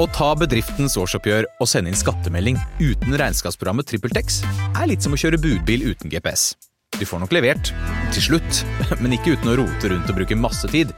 Å 0.00 0.06
ta 0.16 0.30
bedriftens 0.32 0.94
årsoppgjør 0.96 1.44
og 1.60 1.68
sende 1.68 1.90
inn 1.92 1.98
skattemelding 1.98 2.56
uten 2.80 3.16
regnskapsprogrammet 3.20 3.84
TrippelTex 3.90 4.38
er 4.70 4.86
litt 4.88 5.04
som 5.04 5.12
å 5.12 5.18
kjøre 5.20 5.36
budbil 5.42 5.90
uten 5.90 6.08
GPS. 6.08 6.54
Du 6.96 7.04
får 7.04 7.20
nok 7.20 7.34
levert, 7.36 7.68
til 8.14 8.24
slutt, 8.30 8.62
men 9.02 9.12
ikke 9.18 9.34
uten 9.34 9.52
å 9.52 9.58
rote 9.60 9.90
rundt 9.92 10.08
og 10.08 10.16
bruke 10.16 10.38
masse 10.40 10.70
tid. 10.72 10.94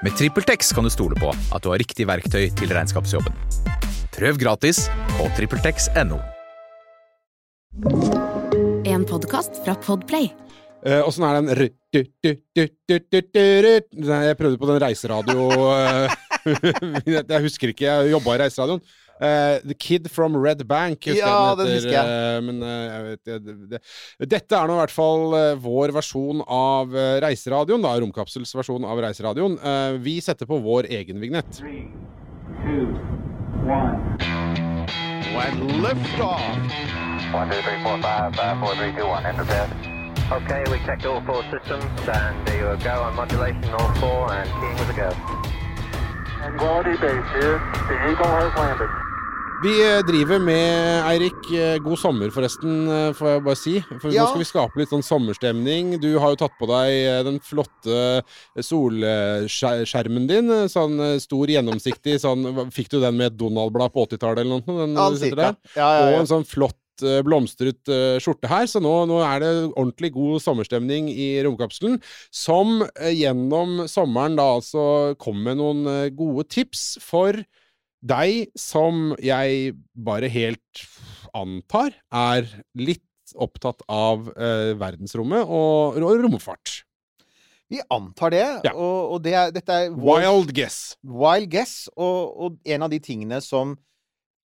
Med 0.00 0.16
TrippelTex 0.16 0.72
kan 0.72 0.88
du 0.88 0.92
stole 0.94 1.18
på 1.20 1.28
at 1.28 1.60
du 1.60 1.68
har 1.68 1.82
riktig 1.82 2.08
verktøy 2.08 2.48
til 2.56 2.72
regnskapsjobben. 2.72 3.36
Prøv 4.16 4.40
gratis 4.40 4.86
på 5.18 5.28
TrippelTex.no. 5.36 6.16
En 8.88 9.04
podkast 9.04 9.60
fra 9.60 9.76
Podplay. 9.84 10.30
Eh, 10.88 11.02
Åssen 11.04 11.24
er 11.26 11.42
den 11.42 11.52
Jeg 14.16 14.40
prøvde 14.40 14.60
på 14.60 14.68
den 14.72 14.80
reiseradio 14.80 15.50
eh, 15.76 16.16
Jeg 17.34 17.42
husker 17.44 17.72
ikke, 17.72 17.88
jeg 17.88 18.14
jobba 18.14 18.36
i 18.36 18.40
reiseradioen. 18.44 18.84
Uh, 19.16 19.62
The 19.64 19.72
Kid 19.72 20.10
from 20.12 20.36
Red 20.36 20.66
Bank. 20.68 21.00
husker 21.08 21.22
Ja, 21.22 21.54
jeg 21.54 21.60
den 21.62 21.70
husker 21.72 21.94
jeg. 21.94 22.04
Uh, 22.04 22.44
men 22.44 22.60
uh, 22.60 22.68
jeg 22.68 23.04
vet, 23.06 23.22
det, 23.24 23.54
det, 23.70 23.80
dette 24.28 24.58
er 24.58 24.68
nå 24.68 24.76
i 24.76 24.80
hvert 24.82 24.92
fall 24.92 25.36
vår 25.64 25.94
versjon 25.96 26.42
av 26.44 26.92
reiseradioen. 27.24 27.84
da, 27.84 27.94
Romkapsels 28.02 28.52
versjon 28.56 28.84
av 28.84 29.00
reiseradioen. 29.00 29.56
Eh, 29.56 29.98
vi 30.02 30.20
setter 30.20 30.46
på 30.46 30.58
vår 30.58 30.90
egen 30.90 31.20
vignett. 31.20 31.48
Three, 31.56 31.88
two, 32.62 32.92
one. 33.64 34.16
When 35.36 35.82
liftoff. 35.82 36.40
One, 37.34 37.50
two, 37.50 37.60
three, 37.62 37.82
four, 37.82 38.00
five, 38.02 38.34
five, 38.34 38.58
four, 38.60 38.74
three, 38.76 38.92
two, 38.92 39.06
one. 39.06 39.24
Enter 39.26 39.44
test. 39.44 39.72
Okay, 40.32 40.64
we 40.70 40.78
checked 40.84 41.06
all 41.06 41.22
four 41.24 41.42
systems, 41.50 41.84
and 42.08 42.46
there 42.46 42.72
you 42.74 42.82
go 42.82 43.02
on 43.02 43.14
modulation, 43.14 43.64
all 43.74 43.94
four, 43.94 44.32
and 44.32 44.50
keying 44.60 44.76
with 44.76 44.90
a 44.90 44.94
go. 44.94 45.55
Vi 49.64 49.72
eh, 49.80 50.02
driver 50.04 50.38
med, 50.38 51.00
Eirik, 51.08 51.38
eh, 51.56 51.78
god 51.82 51.96
sommer 51.98 52.28
forresten, 52.30 52.74
eh, 52.92 53.12
får 53.16 53.30
jeg 53.32 53.42
bare 53.46 53.56
si. 53.58 53.72
For 54.02 54.12
Ja. 54.12 54.26
nå 54.26 54.28
skal 54.28 54.42
vi 54.42 54.48
skape 54.50 54.76
litt 54.82 54.92
sånn 54.92 55.02
sommerstemning. 55.06 55.94
Du 56.02 56.10
har 56.20 56.34
jo 56.34 56.38
tatt 56.44 56.52
på 56.60 56.68
deg 56.68 56.92
eh, 56.92 57.22
den 57.26 57.40
flotte 57.40 58.22
solskjermen 58.60 60.28
din. 60.28 60.50
eh, 60.52 60.66
Sånn 60.70 61.00
eh, 61.00 61.18
stor, 61.22 61.46
gjennomsiktig 61.50 62.18
sånn 62.22 62.44
Fikk 62.70 62.90
du 62.92 63.00
den 63.00 63.16
med 63.16 63.32
et 63.32 63.38
Donald-blad 63.40 63.92
på 63.94 64.04
80-tallet 64.06 64.44
eller 64.44 64.60
noe? 64.60 64.86
Den? 65.40 65.56
Ja, 65.74 65.88
ja, 65.98 66.04
Og 66.12 66.20
en 66.20 66.26
sånn 66.30 66.46
flott 66.46 66.76
eh, 67.04 67.20
blomstret 67.26 67.90
eh, 67.92 68.16
skjorte 68.22 68.48
her, 68.48 68.66
så 68.70 68.80
nå, 68.80 68.92
nå 69.10 69.18
er 69.26 69.42
det 69.44 69.50
ordentlig 69.74 70.12
god 70.14 70.40
sommerstemning 70.44 71.10
i 71.12 71.28
romkapselen. 71.46 71.98
Som 72.30 72.80
eh, 72.94 73.12
gjennom 73.16 73.84
sommeren 73.90 74.38
da 74.38 74.48
altså 74.56 75.14
kom 75.20 75.42
med 75.44 75.58
noen 75.60 75.84
gode 76.16 76.46
tips 76.52 76.96
for 77.04 77.36
deg 78.06 78.52
som 78.58 79.14
jeg 79.24 79.72
bare 79.96 80.28
helt 80.30 80.86
antar 81.36 81.94
er 82.14 82.46
litt 82.78 83.02
opptatt 83.42 83.82
av 83.90 84.28
eh, 84.38 84.72
verdensrommet 84.78 85.42
og, 85.50 85.96
og 85.98 86.20
romfart. 86.22 86.82
Vi 87.66 87.80
antar 87.90 88.30
det, 88.30 88.44
Ja. 88.68 88.70
og, 88.78 89.16
og 89.16 89.22
det 89.24 89.32
er, 89.34 89.48
dette 89.50 89.74
er 89.74 89.88
vår 89.90 90.20
Wild 90.22 90.52
guess. 90.54 90.76
wild 91.02 91.48
guess, 91.50 91.88
og, 91.98 92.36
og 92.46 92.60
en 92.70 92.84
av 92.86 92.92
de 92.92 93.00
tingene 93.02 93.40
som 93.42 93.72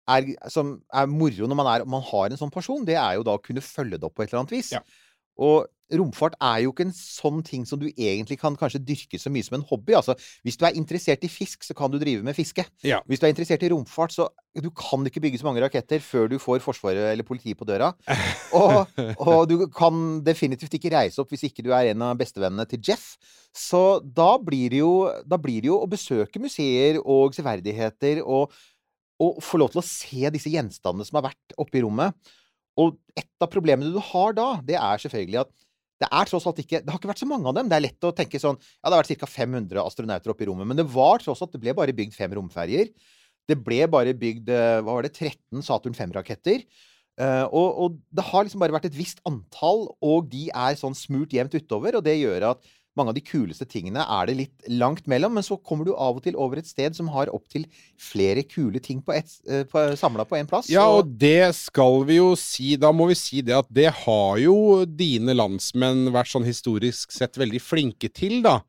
er, 0.09 0.31
som 0.51 0.75
er 0.93 1.11
moro 1.11 1.49
når 1.49 1.59
man, 1.59 1.69
er, 1.75 1.85
man 1.89 2.03
har 2.07 2.31
en 2.31 2.39
sånn 2.39 2.53
person, 2.53 2.85
det 2.87 2.97
er 2.97 3.19
jo 3.19 3.27
da 3.27 3.37
å 3.37 3.43
kunne 3.43 3.63
følge 3.65 3.99
det 3.99 4.07
opp 4.07 4.17
på 4.17 4.25
et 4.25 4.31
eller 4.31 4.43
annet 4.43 4.55
vis. 4.57 4.73
Ja. 4.73 4.81
Og 5.41 5.69
romfart 5.91 6.37
er 6.39 6.61
jo 6.63 6.71
ikke 6.71 6.85
en 6.87 6.93
sånn 6.95 7.41
ting 7.43 7.65
som 7.67 7.79
du 7.81 7.87
egentlig 7.89 8.37
kan 8.39 8.55
kanskje 8.59 8.79
dyrke 8.83 9.19
så 9.19 9.31
mye 9.33 9.43
som 9.43 9.57
en 9.57 9.65
hobby. 9.67 9.95
Altså, 9.97 10.15
hvis 10.45 10.57
du 10.59 10.63
er 10.67 10.77
interessert 10.79 11.23
i 11.27 11.31
fisk, 11.31 11.65
så 11.67 11.75
kan 11.77 11.91
du 11.91 11.97
drive 11.99 12.23
med 12.23 12.37
fiske. 12.37 12.63
Ja. 12.87 13.01
Hvis 13.09 13.19
du 13.19 13.27
er 13.27 13.33
interessert 13.33 13.65
i 13.65 13.71
romfart, 13.73 14.15
så 14.15 14.29
du 14.55 14.69
kan 14.75 15.03
ikke 15.07 15.23
bygge 15.23 15.41
så 15.41 15.47
mange 15.49 15.63
raketter 15.63 16.03
før 16.03 16.31
du 16.31 16.37
får 16.41 16.63
Forsvaret 16.63 17.11
eller 17.11 17.27
politiet 17.27 17.59
på 17.59 17.67
døra. 17.67 17.91
Og, 18.61 18.89
og 19.23 19.45
du 19.47 19.65
kan 19.71 20.19
definitivt 20.25 20.73
ikke 20.75 20.91
reise 20.91 21.21
opp 21.21 21.29
hvis 21.31 21.45
ikke 21.47 21.63
du 21.63 21.69
er 21.71 21.93
en 21.93 22.03
av 22.03 22.17
bestevennene 22.19 22.65
til 22.69 22.81
Jeff. 22.83 23.13
Så 23.55 24.01
da 24.03 24.33
blir 24.43 24.71
det 24.73 24.81
jo, 24.81 25.07
da 25.27 25.39
blir 25.39 25.63
det 25.63 25.71
jo 25.71 25.79
å 25.79 25.87
besøke 25.89 26.39
museer 26.43 26.99
og 27.01 27.35
severdigheter 27.35 28.21
og, 28.23 28.51
og 29.21 29.41
få 29.45 29.59
lov 29.61 29.73
til 29.73 29.81
å 29.81 29.85
se 29.85 30.31
disse 30.33 30.51
gjenstandene 30.51 31.07
som 31.07 31.19
har 31.19 31.29
vært 31.29 31.55
oppe 31.61 31.79
i 31.79 31.83
rommet. 31.85 32.15
Og 32.79 32.95
et 33.19 33.43
av 33.43 33.49
problemene 33.51 33.91
du 33.93 33.99
har 34.11 34.35
da, 34.37 34.47
det 34.65 34.77
er 34.79 35.03
selvfølgelig 35.03 35.43
at 35.43 35.51
det 36.01 36.07
er 36.09 36.25
tross 36.25 36.47
alt 36.49 36.57
ikke 36.63 36.79
Det 36.81 36.89
har 36.89 36.97
ikke 36.97 37.11
vært 37.11 37.21
så 37.21 37.29
mange 37.29 37.45
av 37.45 37.53
dem. 37.53 37.67
Det 37.69 37.77
er 37.77 37.83
lett 37.85 38.05
å 38.07 38.13
tenke 38.17 38.39
sånn 38.41 38.57
Ja, 38.57 38.89
det 38.89 38.95
har 38.95 39.03
vært 39.03 39.21
ca. 39.21 39.27
500 39.29 39.81
astronauter 39.83 40.33
oppe 40.33 40.45
i 40.45 40.47
rommet, 40.49 40.65
men 40.69 40.79
det 40.79 40.87
var 40.89 41.21
tross 41.21 41.43
alt 41.45 41.53
Det 41.53 41.61
ble 41.61 41.75
bare 41.77 41.93
bygd 41.93 42.15
fem 42.17 42.33
romferjer. 42.37 42.89
Det 43.49 43.57
ble 43.61 43.83
bare 43.91 44.15
bygd 44.17 44.49
eh, 44.53 44.79
hva 44.81 44.95
var 44.97 45.05
det, 45.05 45.13
13 45.13 45.61
Saturn 45.65 45.97
5-raketter. 45.97 46.63
Eh, 47.21 47.45
og, 47.51 47.67
og 47.83 47.97
det 48.13 48.25
har 48.29 48.45
liksom 48.45 48.61
bare 48.63 48.73
vært 48.73 48.87
et 48.89 48.97
visst 48.97 49.21
antall, 49.27 49.89
og 50.01 50.29
de 50.31 50.47
er 50.49 50.77
sånn 50.79 50.95
smurt 50.97 51.33
jevnt 51.35 51.57
utover. 51.57 51.99
Og 51.99 52.05
det 52.05 52.17
gjør 52.17 52.51
at 52.53 52.69
mange 52.99 53.13
av 53.13 53.15
de 53.15 53.23
kuleste 53.23 53.65
tingene 53.69 54.03
er 54.03 54.27
det 54.27 54.35
litt 54.35 54.69
langt 54.71 55.05
mellom, 55.09 55.33
men 55.37 55.45
så 55.45 55.55
kommer 55.57 55.87
du 55.87 55.93
av 55.93 56.19
og 56.19 56.25
til 56.25 56.35
over 56.35 56.59
et 56.59 56.67
sted 56.67 56.95
som 56.97 57.07
har 57.13 57.31
opptil 57.31 57.65
flere 58.01 58.43
kule 58.43 58.81
ting 58.83 58.99
på 59.05 59.15
eh, 59.15 59.63
på, 59.71 59.83
samla 59.99 60.25
på 60.27 60.37
én 60.39 60.49
plass. 60.49 60.69
Ja, 60.71 60.87
og 60.91 61.13
det 61.21 61.53
skal 61.55 62.01
vi 62.07 62.19
jo 62.19 62.33
si 62.39 62.75
Da 62.81 62.91
må 62.95 63.07
vi 63.11 63.17
si 63.19 63.41
det 63.45 63.55
at 63.55 63.69
det 63.71 63.89
har 64.03 64.41
jo 64.41 64.83
dine 64.85 65.35
landsmenn 65.37 66.09
vært 66.11 66.33
sånn 66.33 66.47
historisk 66.47 67.15
sett 67.15 67.39
veldig 67.39 67.63
flinke 67.63 68.11
til, 68.11 68.41
da. 68.43 68.59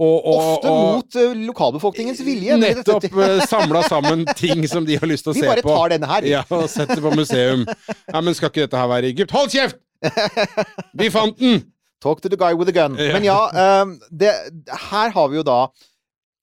Og, 0.00 0.16
og, 0.24 0.36
Ofte 0.36 0.70
og, 0.70 0.84
mot 0.94 1.18
eh, 1.20 1.42
lokalbefolkningens 1.48 2.22
vilje. 2.24 2.56
Nettopp 2.60 3.08
uh, 3.16 3.40
samla 3.48 3.82
sammen 3.88 4.24
ting 4.38 4.64
som 4.70 4.86
de 4.88 4.96
har 5.00 5.08
lyst 5.08 5.26
til 5.26 5.34
å 5.34 5.36
Vi 5.38 5.44
se 5.44 5.50
bare 5.50 5.64
på. 5.64 5.74
tar 5.74 5.96
denne 5.96 6.08
her. 6.08 6.28
Ja, 6.28 6.44
og 6.56 6.68
setter 6.72 7.02
på 7.04 7.12
museum. 7.16 7.66
Ja, 8.06 8.20
Men 8.20 8.36
skal 8.36 8.52
ikke 8.52 8.64
dette 8.64 8.80
her 8.80 8.88
være 8.92 9.12
Egypt? 9.12 9.34
Hold 9.36 9.52
kjeft! 9.52 9.80
Vi 11.00 11.12
fant 11.12 11.36
den! 11.40 11.60
Talk 12.00 12.22
to 12.24 12.32
the 12.32 12.38
guy 12.40 12.54
with 12.56 12.70
the 12.70 12.76
gun. 12.76 12.96
Men 12.96 13.24
ja, 13.26 13.38
ehm, 13.52 13.98
det, 14.08 14.32
her 14.90 15.12
har 15.12 15.28
vi 15.28 15.40
jo 15.40 15.46
da 15.46 15.60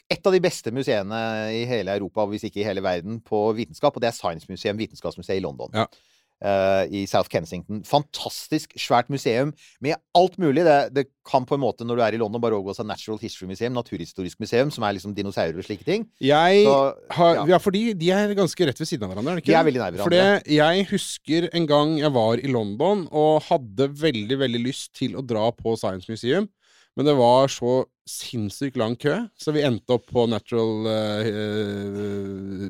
et 0.08 0.28
av 0.28 0.32
de 0.32 0.40
beste 0.44 0.72
museene 0.72 1.18
i 1.52 1.64
hele 1.68 1.98
Europa, 1.98 2.26
hvis 2.32 2.46
ikke 2.48 2.62
i 2.62 2.68
hele 2.68 2.84
verden, 2.86 3.20
på 3.26 3.42
vitenskap, 3.58 3.98
og 3.98 4.04
det 4.04 4.12
er 4.12 4.16
Science 4.16 4.48
Museum, 4.50 4.78
Vitenskapsmuseet 4.80 5.42
i 5.42 5.44
London. 5.44 5.74
Ja. 5.76 5.88
Eh, 6.38 6.84
I 6.94 7.06
South 7.10 7.32
Kensington. 7.34 7.80
Fantastisk 7.88 8.76
svært 8.78 9.08
museum 9.10 9.54
med 9.82 9.96
alt 10.14 10.36
mulig. 10.38 10.62
Det, 10.68 10.76
det 10.94 11.06
kan 11.28 11.48
på 11.50 11.58
en 11.58 11.64
måte, 11.64 11.82
når 11.88 11.98
du 11.98 12.04
er 12.06 12.14
i 12.14 12.20
London, 12.22 12.40
bare 12.44 12.54
overgå 12.60 12.76
seg 12.78 12.86
Natural 12.86 13.18
History 13.24 13.48
Museum, 13.50 13.74
Naturhistorisk 13.74 14.40
museum, 14.40 14.70
som 14.72 14.86
er 14.86 14.94
liksom 15.00 15.16
dinosaurer 15.18 15.58
og 15.58 15.66
slike 15.66 15.84
ting. 15.88 16.06
Jeg 16.22 16.62
Så, 16.68 16.76
har, 17.18 17.34
ja. 17.40 17.46
ja. 17.56 17.60
fordi 17.64 17.82
de 17.98 18.12
er 18.14 18.36
ganske 18.38 18.70
rett 18.70 18.78
ved 18.84 18.88
siden 18.92 19.08
av 19.08 19.16
hverandre, 19.16 19.34
er 19.34 19.42
det 19.42 19.44
ikke? 19.48 19.54
De 19.56 19.58
er 19.60 19.68
veldig 19.72 19.82
nær 19.82 19.98
hverandre. 19.98 20.22
det- 20.46 20.54
jeg 20.60 20.86
husker 20.94 21.50
en 21.58 21.66
gang 21.74 21.98
jeg 22.04 22.14
var 22.14 22.38
i 22.38 22.54
London 22.54 23.08
og 23.12 23.42
hadde 23.50 23.90
veldig, 24.06 24.38
veldig 24.46 24.62
lyst 24.64 24.94
til 24.94 25.18
å 25.18 25.26
dra 25.26 25.50
på 25.58 25.74
Science 25.76 26.06
Museum, 26.08 26.48
men 26.98 27.06
det 27.06 27.14
var 27.14 27.52
så 27.54 27.84
sinnssykt 28.08 28.78
lang 28.80 28.96
kø, 28.98 29.14
så 29.38 29.52
vi 29.54 29.62
endte 29.68 29.94
opp 29.94 30.08
på 30.10 30.24
Natural 30.32 30.88
uh, 30.88 31.28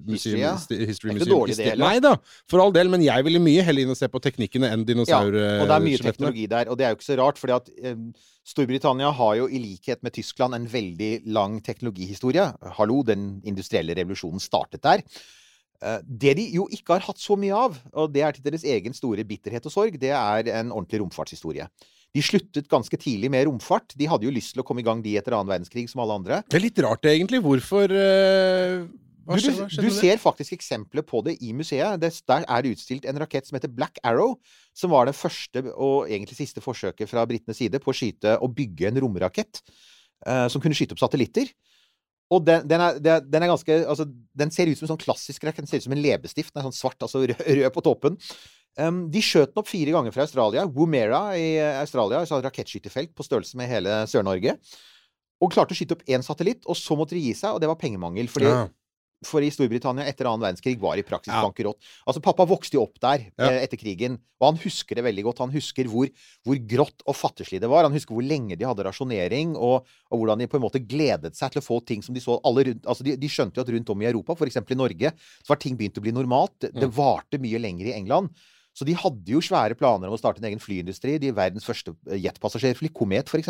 Museum, 0.04 0.10
History, 0.10 0.40
Museum 0.42 0.42
ja. 0.42 0.54
History 0.58 0.74
Det 0.74 0.82
er 0.82 0.90
ikke 0.90 1.14
Museum. 1.14 1.32
dårlig 1.32 1.54
det 1.54 1.60
sted. 1.60 1.70
heller. 1.70 1.86
Nei 1.86 2.02
da, 2.04 2.12
for 2.52 2.64
all 2.64 2.74
del, 2.76 2.92
men 2.92 3.06
jeg 3.06 3.28
ville 3.28 3.42
mye 3.44 3.64
heller 3.64 3.86
inn 3.86 3.94
og 3.94 4.00
se 4.00 4.10
på 4.12 4.22
teknikkene 4.26 4.72
enn 4.74 4.84
Ja, 5.08 5.22
og 5.24 5.32
det 5.38 5.78
er 5.78 5.86
mye 5.86 6.02
teknologi 6.04 6.48
der, 6.52 6.68
og 6.68 6.80
det 6.80 6.88
er 6.88 6.92
jo 6.92 7.00
ikke 7.00 7.08
så 7.08 7.20
rart, 7.22 7.40
fordi 7.40 7.56
at 7.56 7.72
um, 7.94 8.08
Storbritannia 8.48 9.12
har 9.16 9.34
jo 9.40 9.48
i 9.48 9.62
likhet 9.64 10.04
med 10.04 10.18
Tyskland 10.18 10.58
en 10.58 10.68
veldig 10.72 11.12
lang 11.38 11.60
teknologihistorie. 11.64 12.50
Hallo, 12.80 13.04
den 13.08 13.38
industrielle 13.48 13.96
revolusjonen 13.96 14.44
startet 14.44 14.84
der. 14.84 15.04
Det 16.04 16.34
de 16.40 16.48
jo 16.56 16.66
ikke 16.74 16.96
har 16.96 17.06
hatt 17.06 17.20
så 17.22 17.36
mye 17.38 17.54
av, 17.54 17.76
og 17.94 18.10
det 18.16 18.24
er 18.26 18.34
til 18.34 18.48
deres 18.48 18.64
egen 18.66 18.96
store 18.98 19.28
bitterhet 19.28 19.68
og 19.68 19.76
sorg, 19.76 20.00
det 20.02 20.16
er 20.16 20.50
en 20.58 20.72
ordentlig 20.72 21.04
romfartshistorie. 21.04 21.68
De 22.18 22.24
sluttet 22.26 22.70
ganske 22.72 22.98
tidlig 22.98 23.30
med 23.34 23.46
romfart. 23.46 23.94
De 23.98 24.08
hadde 24.10 24.26
jo 24.26 24.34
lyst 24.34 24.56
til 24.56 24.64
å 24.64 24.68
komme 24.68 24.82
i 24.82 24.88
gang 24.88 25.04
de 25.06 25.18
etter 25.20 25.36
annen 25.38 25.52
verdenskrig, 25.52 25.86
som 25.92 26.02
alle 26.02 26.18
andre. 26.18 26.40
Det 26.50 26.58
er 26.58 26.66
litt 26.66 26.82
rart, 26.86 27.06
egentlig. 27.06 27.44
Hvorfor 27.46 27.94
uh... 27.94 28.88
Du, 29.28 29.44
du, 29.44 29.82
du 29.84 29.90
ser 29.92 30.16
faktisk 30.22 30.54
eksempler 30.56 31.04
på 31.04 31.20
det 31.26 31.34
i 31.44 31.52
museet. 31.52 32.00
Det, 32.00 32.14
der 32.32 32.46
er 32.48 32.64
det 32.64 32.78
utstilt 32.78 33.08
en 33.10 33.18
rakett 33.20 33.50
som 33.50 33.58
heter 33.58 33.74
Black 33.76 34.00
Arrow, 34.08 34.38
som 34.72 34.94
var 34.94 35.10
det 35.10 35.18
første 35.20 35.66
og 35.74 36.08
egentlig 36.08 36.38
siste 36.38 36.64
forsøket 36.64 37.12
fra 37.12 37.26
britenes 37.28 37.60
side 37.60 37.82
på 37.84 37.92
å 37.92 37.98
skyte 37.98 38.38
og 38.40 38.56
bygge 38.56 38.88
en 38.88 39.02
romrakett 39.04 39.60
eh, 39.60 40.46
som 40.48 40.64
kunne 40.64 40.78
skyte 40.80 40.96
opp 40.96 41.04
satellitter. 41.04 41.52
Og 42.32 42.48
den, 42.48 42.64
den, 42.72 42.84
er, 42.84 43.02
den 43.04 43.28
den 43.32 43.44
er 43.44 43.52
ganske 43.52 43.76
altså, 43.88 44.04
Den 44.36 44.52
ser 44.52 44.68
ut 44.68 44.80
som 44.80 44.88
en 44.88 44.94
sånn 44.96 45.04
klassisk 45.04 45.44
rakett. 45.48 45.64
Den 45.64 45.72
ser 45.72 45.84
ut 45.84 45.90
som 45.90 45.96
en 45.96 46.04
leppestift. 46.04 46.54
Den 46.54 46.64
er 46.64 46.70
sånn 46.70 46.80
svart, 46.80 47.00
altså 47.04 47.26
rød, 47.28 47.44
rød 47.60 47.70
på 47.76 47.84
toppen. 47.84 48.18
Um, 48.78 49.08
de 49.10 49.22
skjøt 49.26 49.54
den 49.56 49.62
opp 49.64 49.68
fire 49.72 49.94
ganger 49.96 50.14
fra 50.14 50.22
Australia. 50.28 50.68
Woomera 50.70 51.22
i 51.38 51.56
eh, 51.58 51.80
Australia, 51.82 52.20
altså 52.22 52.38
et 52.38 52.46
rakettskytefelt 52.46 53.16
på 53.18 53.26
størrelse 53.26 53.58
med 53.58 53.70
hele 53.72 54.04
Sør-Norge. 54.06 54.58
Og 55.42 55.54
klarte 55.54 55.74
å 55.74 55.78
skyte 55.78 55.98
opp 55.98 56.04
én 56.10 56.22
satellitt, 56.26 56.66
og 56.70 56.78
så 56.78 56.98
måtte 56.98 57.18
de 57.18 57.22
gi 57.26 57.34
seg, 57.38 57.54
og 57.56 57.62
det 57.62 57.70
var 57.70 57.80
pengemangel. 57.82 58.30
Fordi 58.30 58.52
Ja. 58.54 58.68
For 59.26 59.42
i 59.42 59.48
Storbritannia 59.50 60.06
etter 60.06 60.28
annen 60.30 60.44
verdenskrig 60.46 60.76
var 60.78 60.94
i 60.96 61.02
praksis 61.02 61.34
Ja. 61.34 61.42
bankerott. 61.42 61.80
Altså, 62.06 62.22
pappa 62.22 62.46
vokste 62.46 62.74
jo 62.78 62.84
opp 62.84 63.00
der 63.02 63.32
Ja. 63.40 63.48
eh, 63.50 63.64
etter 63.66 63.76
krigen, 63.82 64.20
og 64.40 64.46
han 64.54 64.58
husker 64.62 64.94
det 64.94 65.04
veldig 65.08 65.24
godt. 65.26 65.40
Han 65.40 65.50
husker 65.50 65.86
hvor, 65.90 66.08
hvor 66.46 66.56
grått 66.68 67.02
og 67.08 67.16
fattigslig 67.18 67.60
det 67.60 67.68
var. 67.68 67.82
Han 67.82 67.94
husker 67.94 68.14
hvor 68.14 68.22
lenge 68.22 68.56
de 68.56 68.64
hadde 68.64 68.86
rasjonering, 68.86 69.56
og, 69.58 69.88
og 70.12 70.20
hvordan 70.20 70.38
de 70.38 70.46
på 70.46 70.58
en 70.58 70.62
måte 70.62 70.78
gledet 70.86 71.34
seg 71.36 71.50
til 71.52 71.62
å 71.62 71.66
få 71.66 71.84
ting 71.84 72.04
som 72.04 72.14
de 72.14 72.22
så 72.22 72.40
alle 72.46 72.64
rundt 72.70 72.86
Altså, 72.86 73.04
de, 73.04 73.16
de 73.18 73.28
skjønte 73.28 73.58
jo 73.58 73.62
at 73.66 73.74
rundt 73.74 73.90
om 73.90 74.02
i 74.04 74.06
Europa, 74.06 74.34
f.eks. 74.38 74.58
i 74.70 74.76
Norge, 74.78 75.12
så 75.42 75.50
var 75.50 75.56
ting 75.58 75.76
begynt 75.76 75.98
å 75.98 76.02
bli 76.06 76.14
normalt. 76.14 76.60
Det, 76.60 76.76
det 76.78 76.94
varte 76.94 77.42
mye 77.42 77.58
lenger 77.58 77.88
i 77.90 77.98
England. 77.98 78.30
Så 78.78 78.86
de 78.86 78.94
hadde 78.98 79.34
jo 79.34 79.42
svære 79.42 79.78
planer 79.78 80.10
om 80.10 80.14
å 80.14 80.20
starte 80.22 80.44
en 80.44 80.50
egen 80.52 80.62
flyindustri. 80.62 81.18
De 81.22 81.32
er 81.32 81.38
verdens 81.38 81.66
første 81.66 81.96
eh, 82.06 82.20
jetpassasjerfly, 82.28 82.92
Komet 82.94 83.32
f.eks. 83.32 83.50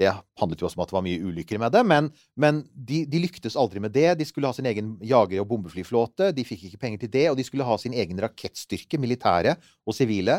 Det 0.00 0.08
handlet 0.40 0.62
jo 0.62 0.68
også 0.68 0.78
om 0.78 0.84
at 0.86 0.92
det 0.92 0.96
var 0.96 1.04
mye 1.04 1.24
ulykker 1.28 1.58
med 1.60 1.74
det, 1.74 1.80
men, 1.84 2.06
men 2.40 2.62
de, 2.72 3.02
de 3.10 3.20
lyktes 3.20 3.58
aldri 3.60 3.82
med 3.84 3.92
det. 3.92 4.14
De 4.16 4.24
skulle 4.24 4.48
ha 4.48 4.56
sin 4.56 4.68
egen 4.70 4.94
jager- 5.04 5.42
og 5.42 5.50
bombeflyflåte. 5.50 6.30
De 6.36 6.46
fikk 6.46 6.70
ikke 6.70 6.80
penger 6.86 7.02
til 7.02 7.12
det. 7.18 7.26
Og 7.32 7.36
de 7.36 7.44
skulle 7.44 7.66
ha 7.68 7.76
sin 7.80 7.96
egen 7.98 8.22
rakettstyrke, 8.22 9.00
militære 9.02 9.58
og 9.84 9.96
sivile, 9.96 10.38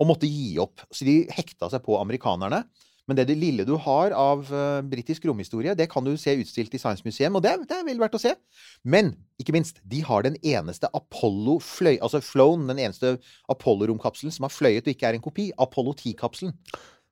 og 0.00 0.10
måtte 0.10 0.28
gi 0.28 0.56
opp. 0.62 0.82
Så 0.90 1.06
de 1.06 1.20
hekta 1.36 1.70
seg 1.70 1.84
på 1.86 2.00
amerikanerne. 2.00 2.64
Men 3.06 3.18
det, 3.18 3.28
det 3.30 3.36
lille 3.38 3.66
du 3.66 3.76
har 3.78 4.14
av 4.18 4.48
uh, 4.50 4.82
britisk 4.86 5.28
romhistorie, 5.28 5.76
det 5.78 5.86
kan 5.92 6.04
du 6.06 6.16
se 6.18 6.34
utstilt 6.40 6.74
i 6.74 6.80
Science 6.82 7.06
Museum, 7.06 7.38
og 7.38 7.44
det, 7.44 7.54
det 7.70 7.78
er 7.78 7.86
vel 7.86 8.02
å 8.02 8.20
se. 8.20 8.34
Men 8.82 9.14
ikke 9.38 9.54
minst, 9.54 9.78
de 9.86 10.02
har 10.06 10.26
den 10.26 10.38
eneste 10.42 10.90
Apollo 10.96 11.60
fløy, 11.62 11.96
altså 12.00 12.22
flown, 12.24 12.66
den 12.70 12.82
eneste 12.82 13.16
Apollo-romkapselen 13.52 14.34
som 14.34 14.48
har 14.48 14.54
fløyet 14.54 14.88
og 14.88 14.94
ikke 14.94 15.10
er 15.10 15.18
en 15.18 15.24
kopi. 15.24 15.50
Apollo 15.60 15.94
10-kapselen. 16.00 16.56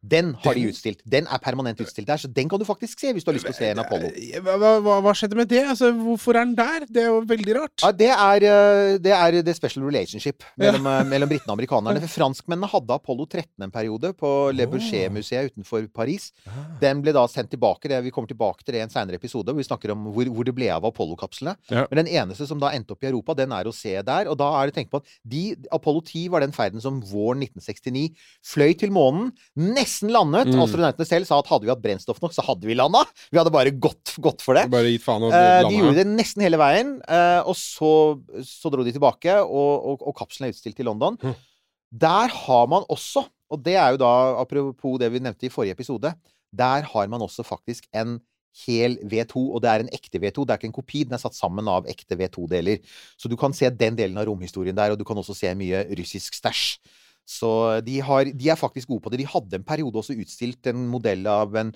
Den 0.04 0.34
har 0.42 0.54
de 0.56 0.66
utstilt. 0.68 1.00
Den 1.08 1.24
er 1.32 1.40
permanent 1.40 1.78
utstilt 1.80 2.08
der, 2.10 2.20
så 2.20 2.28
den 2.28 2.48
kan 2.50 2.60
du 2.60 2.66
faktisk 2.68 3.00
se 3.00 3.12
hvis 3.16 3.24
du 3.24 3.30
har 3.30 3.36
lyst 3.38 3.46
til 3.48 3.54
å 3.54 3.56
se 3.56 3.70
en 3.72 3.80
Apollo. 3.80 4.10
Eh, 4.12 4.40
Hva, 4.44 4.56
hva, 4.84 4.98
hva- 5.00 5.14
skjedde 5.16 5.38
med 5.38 5.48
det? 5.48 5.62
Altså, 5.72 5.88
hvorfor 5.96 6.36
er 6.36 6.44
den 6.44 6.54
der? 6.58 6.84
Det 6.90 7.02
er 7.04 7.08
jo 7.08 7.20
veldig 7.30 7.54
rart. 7.56 7.84
Ja, 7.84 7.90
det 7.92 8.10
er, 8.12 8.46
eh, 8.50 8.98
det 9.00 9.14
er 9.16 9.38
the 9.46 9.54
special 9.56 9.86
relationship 9.86 10.44
mellom, 10.60 10.84
ja. 10.84 11.02
mellom 11.08 11.30
britene 11.30 11.48
og 11.54 11.56
amerikanerne. 11.56 12.02
For 12.04 12.14
franskmennene 12.20 12.68
hadde 12.74 12.98
Apollo 12.98 13.26
13 13.32 13.64
en 13.64 13.72
periode 13.72 14.12
på 14.18 14.32
Le 14.52 14.66
Bourget-museet 14.68 15.52
utenfor 15.54 15.88
Paris. 15.94 16.28
Den 16.82 17.00
ble 17.04 17.14
da 17.16 17.24
sendt 17.30 17.50
tilbake. 17.54 17.88
Det, 17.88 18.02
vi 18.04 18.12
kommer 18.14 18.28
tilbake 18.28 18.64
til 18.64 18.76
det 18.76 18.82
i 18.82 18.84
en 18.84 18.92
senere 18.92 19.16
episode, 19.16 19.48
hvor 19.48 19.62
vi 19.62 19.68
snakker 19.70 19.94
om 19.94 20.04
hvor, 20.12 20.28
hvor 20.36 20.44
det 20.44 20.54
ble 20.58 20.68
av 20.74 20.84
Apollo-kapslene. 20.90 21.56
Ja. 21.72 21.86
Men 21.90 22.04
den 22.04 22.12
eneste 22.12 22.46
som 22.50 22.60
da 22.60 22.74
endte 22.76 22.92
opp 22.92 23.04
i 23.04 23.08
Europa, 23.08 23.34
den 23.38 23.54
er 23.56 23.64
å 23.70 23.72
se 23.74 23.94
der. 24.04 24.28
Og 24.28 24.36
da 24.40 24.50
er 24.60 24.68
det 24.68 24.76
tenkt 24.76 24.92
på 24.92 25.00
at 25.00 25.08
de, 25.24 25.44
Apollo 25.72 26.04
10 26.10 26.28
var 26.34 26.44
den 26.44 26.52
ferden 26.52 26.82
som 26.84 27.00
våren 27.00 27.40
1969 27.46 28.10
fløy 28.44 28.74
til 28.78 28.92
månen, 28.94 29.30
nesten 29.56 29.93
landet. 30.02 30.50
Mm. 30.50 30.60
Astronautene 30.64 31.06
selv 31.06 31.28
sa 31.28 31.38
at 31.38 31.46
hadde 31.52 31.64
vi 31.68 31.70
hatt 31.72 31.82
brennstoff 31.84 32.18
nok, 32.24 32.34
så 32.34 32.42
hadde 32.46 32.66
vi 32.66 32.74
landa. 32.74 33.04
Vi 33.30 33.38
hadde 33.38 33.52
bare 33.54 33.70
gått, 33.70 34.16
gått 34.24 34.42
for 34.42 34.54
det. 34.58 34.66
Bare 34.72 34.90
gitt 34.90 35.04
faen 35.04 35.22
og 35.22 35.32
Eh, 35.32 35.62
landa. 35.62 35.68
de 35.70 35.78
gjorde 35.82 35.96
det 36.02 36.06
nesten 36.10 36.42
hele 36.42 36.58
veien, 36.60 36.94
eh, 37.06 37.40
og 37.46 37.54
så, 37.58 37.92
så 38.42 38.72
dro 38.74 38.82
de 38.86 38.92
tilbake, 38.96 39.38
og, 39.44 39.72
og, 39.94 40.02
og 40.10 40.16
kapselen 40.18 40.48
er 40.48 40.54
utstilt 40.56 40.80
i 40.80 40.86
London. 40.88 41.18
Mm. 41.22 41.34
Der 42.04 42.28
har 42.34 42.66
man 42.66 42.82
også, 42.90 43.22
og 43.50 43.62
det 43.62 43.76
er 43.78 43.94
jo 43.94 44.02
da 44.02 44.12
apropos 44.42 44.98
det 44.98 45.12
vi 45.14 45.20
nevnte 45.22 45.46
i 45.46 45.52
forrige 45.52 45.76
episode, 45.78 46.10
der 46.54 46.82
har 46.90 47.06
man 47.10 47.22
også 47.22 47.44
faktisk 47.46 47.86
en 47.94 48.18
hel 48.66 48.96
V2, 49.10 49.34
og 49.50 49.62
det 49.64 49.70
er 49.70 49.82
en 49.82 49.88
ekte 49.90 50.20
V2. 50.22 50.44
Det 50.46 50.52
er 50.54 50.58
ikke 50.60 50.68
en 50.70 50.74
kopi, 50.76 51.00
den 51.08 51.16
er 51.16 51.22
satt 51.22 51.34
sammen 51.34 51.66
av 51.66 51.88
ekte 51.90 52.14
V2-deler. 52.14 52.78
Så 53.18 53.26
du 53.30 53.34
kan 53.36 53.50
se 53.56 53.66
den 53.74 53.96
delen 53.98 54.18
av 54.20 54.28
romhistorien 54.28 54.76
der, 54.78 54.92
og 54.94 54.98
du 55.00 55.02
kan 55.06 55.18
også 55.18 55.34
se 55.34 55.50
mye 55.58 55.80
russisk 55.98 56.36
stæsj. 56.38 56.76
Så 57.24 57.50
de, 57.86 57.98
har, 58.04 58.28
de 58.28 58.48
er 58.52 58.60
faktisk 58.60 58.90
gode 58.90 59.04
på 59.04 59.12
det. 59.12 59.22
De 59.22 59.28
hadde 59.28 59.58
en 59.58 59.66
periode 59.66 60.00
også 60.00 60.16
utstilt 60.20 60.68
en 60.70 60.86
modell 60.92 61.24
av 61.30 61.54
en, 61.56 61.72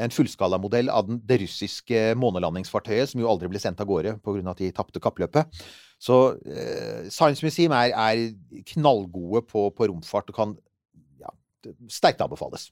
en 0.00 0.12
fullskalamodell 0.12 0.88
av 0.92 1.08
den, 1.08 1.20
det 1.24 1.40
russiske 1.44 2.14
månelandingsfartøyet, 2.20 3.12
som 3.12 3.20
jo 3.20 3.28
aldri 3.30 3.50
ble 3.52 3.60
sendt 3.62 3.82
av 3.84 3.90
gårde 3.90 4.16
pga. 4.24 4.44
at 4.52 4.62
de 4.62 4.72
tapte 4.76 5.02
kappløpet. 5.04 5.60
Så 6.00 6.16
eh, 6.48 7.08
Science 7.12 7.44
Museum 7.44 7.76
er, 7.76 7.92
er 7.92 8.64
knallgode 8.72 9.44
på, 9.48 9.68
på 9.76 9.90
romfart 9.92 10.32
og 10.32 10.40
kan 10.40 10.56
ja, 11.20 11.32
sterkt 11.92 12.24
anbefales. 12.24 12.70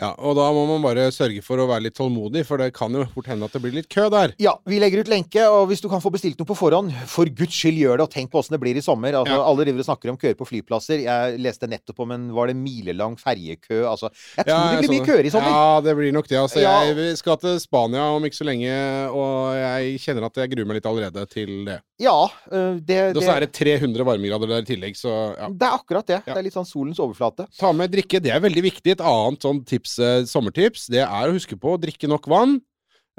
Ja, 0.00 0.14
og 0.16 0.36
da 0.38 0.46
må 0.56 0.64
man 0.70 0.82
bare 0.84 1.08
sørge 1.12 1.42
for 1.44 1.60
å 1.60 1.66
være 1.68 1.84
litt 1.88 1.96
tålmodig, 1.98 2.44
for 2.48 2.60
det 2.62 2.70
kan 2.76 2.94
jo 2.96 3.04
fort 3.12 3.28
hende 3.28 3.44
at 3.44 3.52
det 3.56 3.60
blir 3.62 3.74
litt 3.76 3.88
kø 3.92 4.06
der. 4.12 4.32
Ja, 4.40 4.54
vi 4.68 4.78
legger 4.80 5.02
ut 5.04 5.10
lenke, 5.12 5.44
og 5.52 5.66
hvis 5.70 5.82
du 5.84 5.88
kan 5.92 6.00
få 6.00 6.12
bestilt 6.14 6.40
noe 6.40 6.48
på 6.48 6.56
forhånd, 6.56 6.94
for 7.10 7.28
guds 7.28 7.52
skyld 7.56 7.76
gjør 7.82 8.00
det, 8.00 8.06
og 8.08 8.14
tenk 8.14 8.32
på 8.32 8.40
åssen 8.40 8.56
det 8.56 8.62
blir 8.62 8.80
i 8.80 8.84
sommer. 8.84 9.12
Altså, 9.20 9.36
Ja. 9.36 9.44
Alle 9.50 9.66
driver 9.66 9.82
og 9.84 9.88
snakker 9.90 10.10
om 10.12 10.16
køer 10.20 10.36
på 10.38 10.46
flyplasser. 10.48 11.02
Jeg 11.04 11.38
leste 11.42 11.68
nettopp 11.68 12.00
om 12.06 12.12
en 12.16 12.26
var 12.32 12.48
det 12.48 12.56
milelang 12.56 13.16
ferjekø. 13.20 13.82
Altså, 13.90 14.10
jeg 14.36 14.46
tror 14.46 14.54
Ja, 14.54 14.70
det 14.72 14.88
blir 14.88 14.96
mye 14.96 15.06
køer 15.06 15.26
i 15.28 15.32
sommer. 15.34 15.52
Ja, 15.52 15.80
det 15.84 15.96
blir 15.98 16.12
nok 16.16 16.28
det. 16.28 16.38
Altså, 16.40 16.60
Ja. 16.64 16.76
Jeg 16.90 17.18
skal 17.18 17.36
til 17.36 17.60
Spania 17.60 18.08
om 18.16 18.24
ikke 18.24 18.40
så 18.40 18.46
lenge, 18.48 18.72
og 19.12 19.54
jeg 19.58 20.00
kjenner 20.00 20.26
at 20.30 20.34
jeg 20.40 20.50
gruer 20.54 20.66
meg 20.66 20.80
litt 20.80 20.86
allerede 20.86 21.26
til 21.28 21.64
det. 21.68 21.80
Ja, 22.00 22.16
det, 22.48 22.80
det, 22.86 23.16
Og 23.16 23.22
så 23.22 23.34
er 23.34 23.44
det 23.44 23.52
300 23.52 24.04
varmegrader 24.08 24.48
der 24.48 24.62
i 24.64 24.68
tillegg, 24.68 24.96
så 24.96 25.12
ja. 25.36 25.48
det 25.52 25.66
er 25.68 25.74
akkurat 25.76 26.06
det. 26.08 26.20
Det 26.24 26.36
er 26.38 26.46
litt 26.46 26.56
sånn 26.56 26.68
solens 26.68 27.00
overflate. 27.02 27.44
Ta 27.60 27.72
med 27.76 27.92
drikke, 27.92 28.22
det 28.24 28.32
er 28.32 28.40
veldig 28.40 28.62
viktig. 28.70 28.94
Et 28.96 29.02
annet 29.04 29.44
sånn 29.44 29.60
tips, 29.68 29.89
eh, 29.98 30.22
sommertips, 30.28 30.86
det 30.92 31.02
er 31.02 31.30
å 31.30 31.34
huske 31.34 31.58
på 31.58 31.74
å 31.74 31.80
drikke 31.80 32.10
nok 32.10 32.28
vann. 32.30 32.58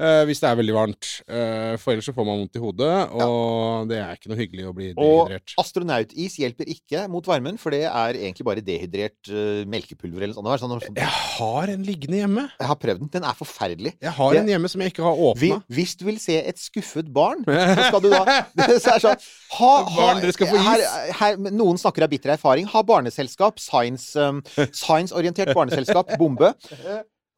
Eh, 0.02 0.22
hvis 0.28 0.42
det 0.42 0.50
er 0.50 0.58
veldig 0.60 0.74
varmt. 0.76 1.10
Uh, 1.30 1.78
for 1.82 1.94
ellers 1.94 2.08
så 2.10 2.14
får 2.16 2.26
man 2.28 2.40
vondt 2.42 2.58
i 2.58 2.62
hodet, 2.64 2.94
og 3.16 3.88
det 3.92 4.00
er 4.02 4.18
ikke 4.18 4.32
noe 4.32 4.40
hyggelig 4.40 4.66
å 4.70 4.74
bli 4.76 4.88
dehydrert. 4.98 5.54
Og 5.56 5.64
astronautis 5.64 6.38
hjelper 6.42 6.70
ikke 6.74 7.06
mot 7.12 7.28
varmen, 7.30 7.60
for 7.62 7.76
det 7.76 7.84
er 7.88 8.20
egentlig 8.20 8.48
bare 8.48 8.64
dehydrert 8.66 9.32
uh, 9.32 9.62
melkepulver 9.70 10.26
eller 10.28 10.42
noe 10.42 10.58
sånt. 10.62 10.88
Sånn, 10.88 10.98
Jeg 10.98 11.12
har 11.12 11.72
en 11.76 11.86
liggende 11.88 12.22
hjemme. 12.24 12.48
jeg 12.60 12.70
har 12.72 12.80
prøvd 12.82 13.04
den. 13.06 13.12
Den 13.20 13.28
er 13.30 13.38
forferdelig. 13.38 13.94
Jeg 14.02 14.16
har 14.18 14.34
Det- 14.34 14.42
en 14.42 14.52
hjemme 14.56 14.70
som 14.74 14.82
jeg 14.82 14.94
ikke 14.94 15.04
har 15.06 15.16
Vi, 15.38 15.52
åpna. 15.52 15.62
hvis 15.70 15.96
du 15.98 16.06
vil 16.06 16.20
se 16.20 16.38
et 16.42 16.58
skuffet 16.58 17.12
barn, 17.14 17.44
så 17.48 17.88
skal 17.88 18.02
du 18.02 18.10
da 18.10 18.24
så 18.82 18.96
er 18.96 19.00
sånn, 19.06 19.26
ha, 19.60 19.72
ha, 19.84 20.02
Barn, 20.02 20.22
dere 20.24 20.34
skal 20.34 20.48
få 20.48 20.56
is. 20.58 20.66
Her, 20.66 21.14
her, 21.20 21.38
noen 21.52 21.78
snakker 21.82 22.04
av 22.06 22.10
bitter 22.10 22.34
erfaring. 22.34 22.66
Ha 22.72 22.82
barneselskap. 22.84 23.60
Science, 23.60 24.16
um, 24.16 24.42
Science-orientert 24.82 25.54
barneselskap. 25.54 26.14
Bombe. 26.22 26.54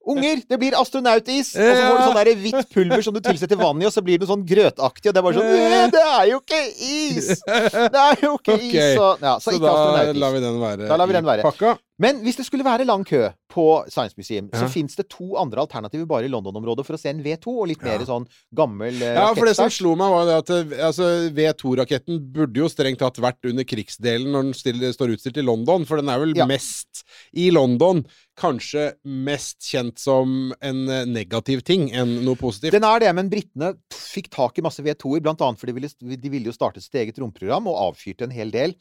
Unger, 0.04 0.42
det 0.50 0.58
blir 0.60 0.76
astronautis! 0.76 1.54
Og 1.56 1.64
så 1.64 1.84
får 1.84 1.96
du 1.96 2.04
sånn 2.04 2.18
der 2.18 2.30
hvitt 2.42 2.74
pulver 2.76 3.04
som 3.06 3.16
du 3.16 3.22
tilsetter 3.24 3.60
vann 3.60 3.80
i, 3.80 3.88
og 3.88 3.94
så 3.96 4.04
blir 4.04 4.20
det 4.20 4.28
sånn 4.28 4.44
grøtaktig, 4.48 5.08
og 5.10 5.16
det 5.16 5.22
er 5.22 5.26
bare 5.30 5.38
sånn 5.38 5.48
«Øh, 5.48 5.86
Det 5.94 6.02
er 6.04 6.26
jo 6.28 6.42
ikke 6.42 6.60
is! 6.90 7.30
Det 7.46 8.02
er 8.02 8.26
jo 8.26 8.34
ikke 8.36 8.58
okay. 8.58 8.74
is! 8.74 9.00
Og, 9.00 9.24
ja, 9.24 9.38
så, 9.40 9.54
Så 9.54 9.62
da 10.92 11.00
lar 11.00 11.08
vi 11.08 11.16
den 11.16 11.30
være 11.30 11.40
i 11.40 11.48
pakka. 11.48 11.78
Men 12.04 12.20
hvis 12.26 12.40
det 12.42 12.46
skulle 12.50 12.66
være 12.68 12.88
lang 12.90 13.06
kø 13.08 13.30
på 13.54 13.64
Science 13.86 14.16
Museum, 14.18 14.48
så 14.50 14.64
Ja. 14.66 14.70
fins 14.74 14.96
det 14.98 15.06
to 15.14 15.36
andre 15.38 15.62
alternativer 15.62 16.08
bare 16.10 16.26
i 16.26 16.32
London-området 16.34 16.86
for 16.88 16.98
å 16.98 17.00
se 17.00 17.12
en 17.12 17.22
V2, 17.22 17.52
og 17.62 17.68
litt 17.70 17.84
mer 17.86 18.02
sånn 18.08 18.26
gammel 18.56 18.98
eh, 18.98 19.14
Ja, 19.14 19.28
for 19.38 19.46
det 19.46 19.54
som 19.60 19.70
slo 19.70 19.92
meg, 20.00 20.10
var 20.10 20.26
det 20.26 20.38
at 20.42 20.50
eh, 20.56 20.86
altså, 20.88 21.10
V2-raketten 21.38 22.18
burde 22.34 22.64
jo 22.64 22.70
strengt 22.72 22.98
tatt 23.04 23.22
vært 23.22 23.46
under 23.52 23.64
krigsdelen 23.70 24.34
når 24.34 24.48
den 24.50 24.58
stiller, 24.58 24.96
står 24.98 25.14
utstilt 25.14 25.38
i 25.38 25.46
London, 25.46 25.86
for 25.86 26.02
den 26.02 26.10
er 26.10 26.18
vel 26.24 26.34
Ja. 26.36 26.48
mest 26.50 27.04
i 27.38 27.52
London. 27.54 28.02
Kanskje 28.36 28.96
mest 29.06 29.60
kjent 29.70 30.00
som 30.02 30.52
en 30.60 30.90
eh, 30.90 31.06
negativ 31.06 31.62
ting 31.64 31.92
enn 31.94 32.24
noe 32.26 32.36
positivt. 32.40 32.74
Den 32.74 32.84
er 32.90 33.00
det, 33.06 33.14
men 33.14 33.30
britene 33.30 33.76
fikk 33.94 34.32
tak 34.34 34.58
i 34.58 34.66
masse 34.66 34.82
V2-er, 34.82 35.22
blant 35.22 35.42
annet 35.46 35.62
fordi 35.62 35.76
de 35.76 35.80
ville, 35.80 36.18
de 36.18 36.30
ville 36.34 36.50
jo 36.50 36.58
starte 36.58 36.82
sitt 36.82 36.98
eget 36.98 37.22
romprogram, 37.22 37.68
og 37.70 37.94
avfyrte 37.94 38.26
en 38.26 38.34
hel 38.34 38.50
del. 38.50 38.74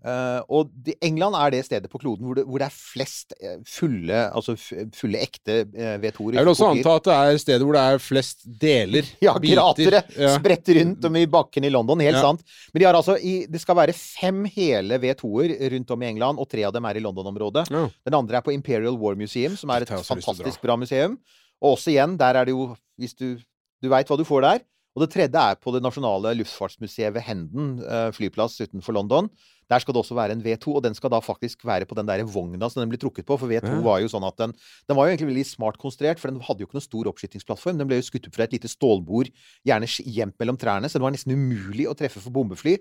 Eh, 0.00 0.40
og 0.48 0.70
de, 0.72 0.94
England 1.04 1.36
er 1.36 1.50
det 1.52 1.58
stedet 1.66 1.90
på 1.92 1.98
kloden 2.00 2.24
hvor 2.24 2.38
det, 2.38 2.46
hvor 2.48 2.62
det 2.62 2.68
er 2.70 2.72
flest 2.72 3.34
eh, 3.36 3.58
fulle, 3.68 4.22
altså 4.32 4.54
fulle 4.96 5.20
ekte 5.20 5.58
uh, 5.68 5.98
V2-er. 6.00 6.38
Jeg 6.38 6.46
vil 6.46 6.52
også 6.54 6.70
anta 6.70 6.94
at 6.96 7.08
det 7.10 7.16
er 7.18 7.40
stedet 7.42 7.66
hvor 7.68 7.76
det 7.76 7.82
er 7.84 8.00
flest 8.00 8.46
deler. 8.62 9.10
Ja, 9.26 9.34
gratere 9.36 10.00
Ja. 10.16 10.32
spredt 10.38 10.72
rundt 10.78 11.04
om 11.04 11.18
i 11.20 11.26
bakken 11.28 11.68
i 11.68 11.72
London. 11.72 12.00
Helt 12.00 12.16
Ja. 12.16 12.22
sant. 12.30 12.40
Men 12.72 12.80
de 12.80 12.88
har 12.88 12.96
altså 12.96 13.18
i, 13.20 13.34
det 13.50 13.60
skal 13.60 13.76
være 13.76 13.92
fem 13.96 14.46
hele 14.54 14.96
V2-er 15.02 15.54
rundt 15.76 15.90
om 15.92 16.02
i 16.02 16.08
England, 16.14 16.40
og 16.40 16.48
tre 16.48 16.64
av 16.64 16.72
dem 16.72 16.88
er 16.88 16.96
i 16.96 17.04
London-området. 17.04 17.68
Ja. 17.70 17.84
Den 18.08 18.16
andre 18.22 18.40
er 18.40 18.46
på 18.46 18.54
Imperial 18.56 18.96
War 18.96 19.14
Museum, 19.20 19.56
som 19.60 19.70
er 19.76 19.84
et 19.84 19.92
fantastisk 19.92 20.64
bra 20.64 20.76
museum. 20.80 21.18
Og 21.60 21.76
også 21.76 21.92
igjen, 21.92 22.16
der 22.16 22.40
er 22.40 22.48
det 22.48 22.56
jo 22.56 22.70
Hvis 22.96 23.12
du 23.16 23.36
Du 23.82 23.88
veit 23.88 24.08
hva 24.08 24.16
du 24.16 24.24
får 24.28 24.42
der. 24.44 24.58
Og 24.96 25.04
det 25.04 25.12
tredje 25.14 25.38
er 25.38 25.54
på 25.62 25.70
det 25.70 25.80
nasjonale 25.84 26.32
luftfartsmuseet 26.40 27.12
ved 27.14 27.22
Hendon 27.22 27.76
eh, 27.84 28.08
flyplass 28.16 28.56
utenfor 28.58 28.96
London. 28.96 29.28
Der 29.70 29.78
skal 29.78 29.94
det 29.94 30.00
også 30.02 30.16
være 30.18 30.34
en 30.34 30.40
V2, 30.42 30.72
og 30.74 30.82
den 30.82 30.96
skal 30.98 31.12
da 31.14 31.20
faktisk 31.22 31.62
være 31.68 31.86
på 31.86 31.94
den 31.94 32.08
der 32.08 32.24
vogna 32.26 32.66
som 32.72 32.80
den 32.82 32.90
blir 32.90 32.98
trukket 32.98 33.22
på. 33.28 33.36
For 33.38 33.46
V2 33.46 33.70
Ja. 33.70 33.76
var 33.86 34.00
jo 34.02 34.08
sånn 34.10 34.26
at 34.26 34.36
den 34.42 34.50
Den 34.88 34.96
var 34.98 35.06
jo 35.06 35.12
egentlig 35.14 35.30
veldig 35.30 35.46
smart 35.46 35.78
konstruert, 35.78 36.18
for 36.18 36.26
den 36.32 36.40
hadde 36.42 36.58
jo 36.58 36.66
ikke 36.66 36.74
noen 36.80 36.88
stor 36.88 37.06
oppskytingsplattform. 37.12 37.78
Den 37.78 37.86
ble 37.86 38.00
jo 38.00 38.08
skutt 38.08 38.26
opp 38.26 38.34
fra 38.34 38.48
et 38.48 38.56
lite 38.58 38.66
stålbord, 38.72 39.30
gjerne 39.64 39.86
gjemt 39.86 40.34
mellom 40.42 40.58
trærne, 40.58 40.90
så 40.90 40.98
det 40.98 41.06
var 41.06 41.14
nesten 41.14 41.36
umulig 41.38 41.86
å 41.86 41.94
treffe 41.94 42.18
for 42.18 42.34
bombefly. 42.34 42.80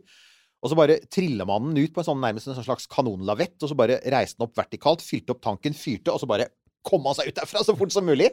Og 0.66 0.72
så 0.74 0.76
bare 0.76 0.98
trilla 1.14 1.46
man 1.46 1.70
den 1.70 1.86
ut 1.86 1.94
på 1.94 2.02
en 2.02 2.10
sånn 2.10 2.20
nærmest 2.26 2.50
en 2.50 2.58
slags 2.58 2.90
kanonlavett, 2.90 3.54
og 3.62 3.70
så 3.70 3.78
bare 3.78 4.02
reiste 4.12 4.42
den 4.42 4.50
opp 4.50 4.58
vertikalt, 4.58 5.06
fylte 5.06 5.32
opp 5.38 5.46
tanken, 5.46 5.78
fyrte, 5.78 6.10
og 6.12 6.20
så 6.20 6.28
bare 6.28 6.50
kom 6.84 7.06
han 7.06 7.14
seg 7.16 7.30
ut 7.30 7.38
derfra 7.38 7.62
så 7.64 7.78
fort 7.78 7.94
som 7.94 8.04
mulig. 8.10 8.32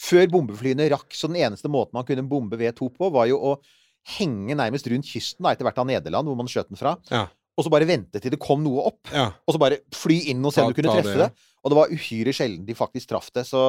Før 0.00 0.30
bombeflyene 0.32 0.86
rakk, 0.94 1.10
så 1.16 1.28
den 1.28 1.40
eneste 1.44 1.68
måten 1.72 1.98
man 1.98 2.06
kunne 2.08 2.24
bombe 2.28 2.56
V2 2.60 2.88
på, 2.96 3.10
var 3.12 3.28
jo 3.28 3.36
å 3.50 3.54
henge 4.16 4.56
nærmest 4.56 4.86
rundt 4.88 5.04
kysten, 5.10 5.44
da, 5.44 5.52
etter 5.52 5.66
hvert 5.68 5.80
av 5.82 5.88
Nederland, 5.90 6.26
hvor 6.30 6.38
man 6.40 6.48
skjøt 6.48 6.70
den 6.72 6.80
fra. 6.80 6.94
Ja. 7.12 7.26
Og 7.58 7.66
så 7.66 7.72
bare 7.74 7.84
vente 7.88 8.20
til 8.22 8.32
det 8.32 8.38
kom 8.40 8.62
noe 8.64 8.86
opp, 8.88 9.00
Ja. 9.12 9.26
og 9.44 9.52
så 9.52 9.60
bare 9.60 9.82
fly 9.92 10.22
inn 10.32 10.44
og 10.48 10.54
se 10.56 10.62
om 10.64 10.70
du 10.72 10.78
kunne 10.78 10.94
treffe 10.96 11.18
det, 11.18 11.26
det. 11.28 11.50
Og 11.60 11.72
det 11.74 11.76
var 11.76 11.92
uhyre 11.92 12.32
sjelden 12.32 12.64
de 12.64 12.76
faktisk 12.78 13.10
traff 13.12 13.28
det, 13.36 13.44
så 13.50 13.60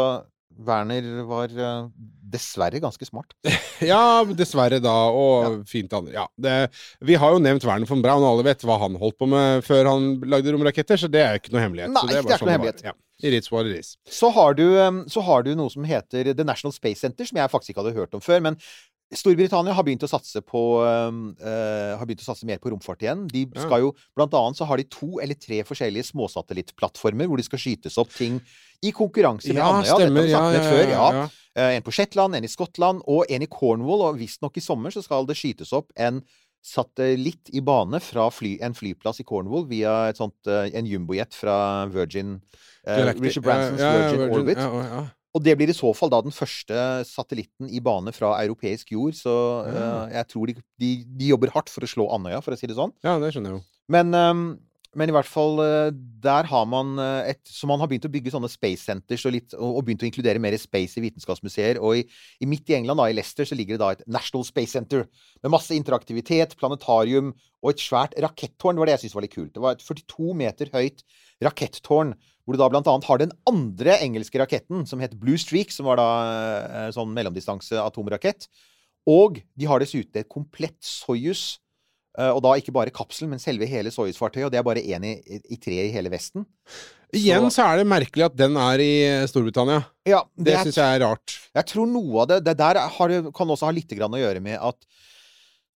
Werner 0.68 1.06
var 1.28 1.52
eh, 1.52 1.86
dessverre 2.32 2.80
ganske 2.84 3.08
smart. 3.08 3.36
Ja, 3.82 4.22
dessverre 4.38 4.78
da, 4.84 4.94
og 5.10 5.64
fint 5.68 5.92
andre. 5.98 6.14
Ja, 6.14 6.26
det, 6.38 6.56
vi 7.02 7.16
har 7.18 7.32
jo 7.34 7.40
nevnt 7.42 7.64
Werner 7.66 7.90
von 7.90 8.04
Braun, 8.04 8.22
og 8.22 8.36
alle 8.36 8.44
vet 8.52 8.62
hva 8.68 8.76
han 8.84 8.96
holdt 9.02 9.18
på 9.20 9.28
med 9.32 9.64
før 9.66 9.90
han 9.90 10.12
lagde 10.30 10.54
romraketter, 10.54 11.00
så 11.02 11.10
det 11.12 11.24
er 11.26 11.40
ikke 11.40 11.52
noe 11.56 11.64
hemmelighet. 11.66 11.92
Nei, 11.96 12.04
så 12.04 12.12
det 12.12 12.20
er 12.20 12.22
det 12.22 12.22
er 12.22 12.36
ikke 12.36 12.38
sånn 12.44 12.48
noe 12.48 12.52
var. 12.52 12.60
hemmelighet. 12.60 12.84
Ja. 12.92 12.94
It 13.24 13.36
is 13.38 13.52
what 13.52 13.70
it 13.70 13.78
is. 13.80 13.96
Så 14.10 14.30
har, 14.34 14.56
du, 14.58 14.66
så 15.12 15.22
har 15.26 15.44
du 15.46 15.54
noe 15.56 15.70
som 15.74 15.86
heter 15.88 16.34
The 16.34 16.46
National 16.48 16.74
Space 16.76 17.04
Center, 17.04 17.28
som 17.28 17.38
jeg 17.38 17.54
faktisk 17.54 17.74
ikke 17.74 17.86
hadde 17.86 17.98
hørt 18.00 18.18
om 18.18 18.24
før. 18.24 18.42
men 18.42 18.58
Storbritannia 19.12 19.74
har 19.76 19.84
begynt 19.84 20.06
å 20.06 20.10
satse 20.10 20.40
på 20.46 20.62
eh, 20.88 21.98
Har 22.00 22.08
begynt 22.08 22.24
å 22.24 22.30
satse 22.30 22.48
mer 22.48 22.62
på 22.64 22.72
romfart 22.72 23.04
igjen. 23.04 23.26
De 23.32 23.44
skal 23.60 23.84
jo, 23.84 23.92
Blant 24.16 24.36
annet 24.40 24.60
så 24.60 24.68
har 24.70 24.80
de 24.80 24.88
to 24.88 25.20
eller 25.24 25.36
tre 25.36 25.60
forskjellige 25.68 26.08
småsatellittplattformer 26.14 27.28
hvor 27.28 27.42
de 27.42 27.48
skal 27.48 27.62
skytes 27.62 28.00
opp 28.02 28.14
ting 28.16 28.40
i 28.82 28.94
konkurranse 28.96 29.52
med 29.52 29.60
Ja, 29.60 29.68
Andøya. 29.68 29.98
Dette 30.00 30.08
har 30.08 30.16
vi 30.16 30.32
sagt 30.32 30.32
snakket 30.32 30.64
ja, 30.64 30.70
før, 30.72 30.84
ja, 30.86 30.94
ja. 30.96 31.26
ja. 31.26 31.30
Uh, 31.52 31.74
En 31.76 31.84
på 31.84 31.92
Shetland, 31.92 32.38
en 32.38 32.48
i 32.48 32.52
Skottland 32.52 33.04
og 33.12 33.28
en 33.28 33.44
i 33.44 33.50
Cornwall. 33.52 34.06
Og 34.08 34.22
visstnok 34.22 34.56
i 34.56 34.64
sommer 34.64 34.96
så 34.96 35.04
skal 35.04 35.28
det 35.28 35.36
skytes 35.40 35.76
opp 35.76 35.92
en 36.00 36.24
satellitt 36.62 37.50
i 37.58 37.62
bane 37.66 38.00
fra 38.04 38.28
fly, 38.34 38.56
en 38.66 38.76
flyplass 38.78 39.22
i 39.24 39.26
Cornwall 39.28 39.66
via 39.70 39.96
et 40.12 40.20
sånt, 40.22 40.38
eh, 40.48 40.70
en 40.78 40.88
jumbojet 40.88 41.34
fra 41.34 41.56
Virgin 41.90 42.38
uh, 42.38 43.10
Richard 43.18 43.46
Bransons 43.46 43.82
ja, 43.82 43.90
ja, 43.90 44.06
Virgin, 44.14 44.38
Orbit. 44.38 44.62
Ja. 44.62 45.02
Og 45.32 45.44
det 45.46 45.56
blir 45.56 45.72
i 45.72 45.76
så 45.76 45.94
fall 45.96 46.12
da 46.12 46.20
den 46.26 46.36
første 46.36 46.78
satellitten 47.08 47.70
i 47.72 47.80
bane 47.84 48.12
fra 48.14 48.34
europeisk 48.44 48.92
jord. 48.94 49.16
Så 49.18 49.34
uh, 49.66 49.72
eh, 49.72 50.18
jeg 50.18 50.30
tror 50.34 50.52
de, 50.52 50.58
de, 50.84 50.92
de 51.08 51.32
jobber 51.32 51.54
hardt 51.56 51.72
for 51.72 51.88
å 51.88 51.90
slå 51.90 52.10
Andøya, 52.14 52.44
for 52.46 52.54
å 52.54 52.60
si 52.60 52.70
det 52.70 52.78
sånn. 52.78 52.94
ja, 53.06 53.18
det 53.22 53.34
skjønner 53.34 53.56
jeg 53.56 53.62
jo. 53.62 53.68
Men, 53.92 54.14
ehm, 54.16 54.44
men 55.00 55.08
i 55.08 55.14
hvert 55.16 55.28
fall 55.30 55.60
eh, 55.64 55.94
der 56.24 56.48
har 56.50 56.66
man 56.68 56.98
eh, 57.00 57.32
et 57.32 57.40
Så 57.48 57.68
man 57.70 57.80
har 57.80 57.88
begynt 57.88 58.08
å 58.10 58.12
bygge 58.12 58.34
sånne 58.34 58.50
space 58.52 58.84
centers 58.84 59.24
og, 59.28 59.32
litt, 59.38 59.54
og, 59.56 59.80
begynt 59.88 60.04
å 60.04 60.08
inkludere 60.10 60.42
mer 60.44 60.58
space 60.60 61.00
i 61.00 61.06
vitenskapsmuseer. 61.06 61.80
Og 61.80 62.02
i, 62.02 62.04
i 62.44 62.50
midt 62.50 62.72
i 62.72 62.76
England, 62.76 63.00
da, 63.00 63.08
i 63.08 63.16
Leicester, 63.16 63.48
så 63.48 63.56
ligger 63.56 63.78
det 63.78 63.84
da 63.84 63.92
et 63.96 64.04
National 64.12 64.44
Space 64.48 64.76
Center 64.76 65.06
med 65.40 65.54
masse 65.54 65.76
interaktivitet, 65.78 66.58
planetarium 66.60 67.32
og 67.62 67.72
et 67.72 67.84
svært 67.84 68.18
rakettårn. 68.20 68.76
Det 68.76 68.84
var 68.84 68.92
det 68.92 68.98
jeg 68.98 69.04
syntes 69.06 69.18
var 69.20 69.28
litt 69.28 69.38
kult. 69.38 69.54
Det 69.56 69.64
var 69.64 69.78
et 69.78 69.88
42 69.88 70.36
meter 70.44 70.74
høyt 70.76 71.06
rakettårn. 71.48 72.14
Hvor 72.42 72.58
du 72.58 72.60
da 72.60 72.70
blant 72.74 72.90
annet 72.90 73.08
har 73.08 73.22
den 73.22 73.34
andre 73.48 73.96
engelske 74.02 74.42
raketten, 74.42 74.84
som 74.90 75.00
het 75.00 75.16
Blue 75.22 75.40
Streak, 75.40 75.72
som 75.72 75.88
var 75.88 76.02
da 76.02 76.10
eh, 76.28 76.92
sånn 76.96 77.14
mellomdistanse 77.16 77.80
atomrakett. 77.80 78.50
Og 79.08 79.40
de 79.56 79.70
har 79.70 79.80
dessuten 79.82 80.20
et 80.20 80.30
komplett 80.30 80.80
Soyuz. 80.84 81.62
Eh, 82.18 82.32
Og 82.32 82.42
da 82.46 82.56
ikke 82.60 82.74
bare 82.76 82.94
kapselen, 82.96 83.32
men 83.34 83.42
selve 83.44 83.68
hele 83.70 83.94
Soyuz-fartøyet. 83.94 84.48
Og 84.48 84.52
det 84.54 84.60
er 84.62 84.68
bare 84.68 84.84
én 84.84 85.06
i, 85.08 85.14
i 85.52 85.60
tre 85.62 85.78
i 85.88 85.94
hele 85.94 86.12
Vesten. 86.14 86.46
Igjen 87.12 87.50
så 87.52 87.66
er 87.68 87.82
det 87.82 87.90
merkelig 87.92 88.30
at 88.30 88.36
den 88.40 88.56
er 88.56 88.80
i 88.80 88.92
Storbritannia. 89.28 89.82
Ja, 90.08 90.22
Det 90.36 90.54
det 90.54 90.60
syns 90.64 90.80
jeg 90.80 91.00
er 91.00 91.04
rart. 91.04 91.36
Jeg 91.58 91.68
tror 91.68 91.90
noe 91.92 92.22
av 92.24 92.30
det 92.30 92.38
Det 92.46 92.54
der 92.62 92.80
har, 92.80 93.16
kan 93.36 93.52
også 93.52 93.68
ha 93.68 93.74
litt 93.76 93.92
grann 93.92 94.16
å 94.16 94.22
gjøre 94.22 94.40
med 94.44 94.56
at 94.62 94.80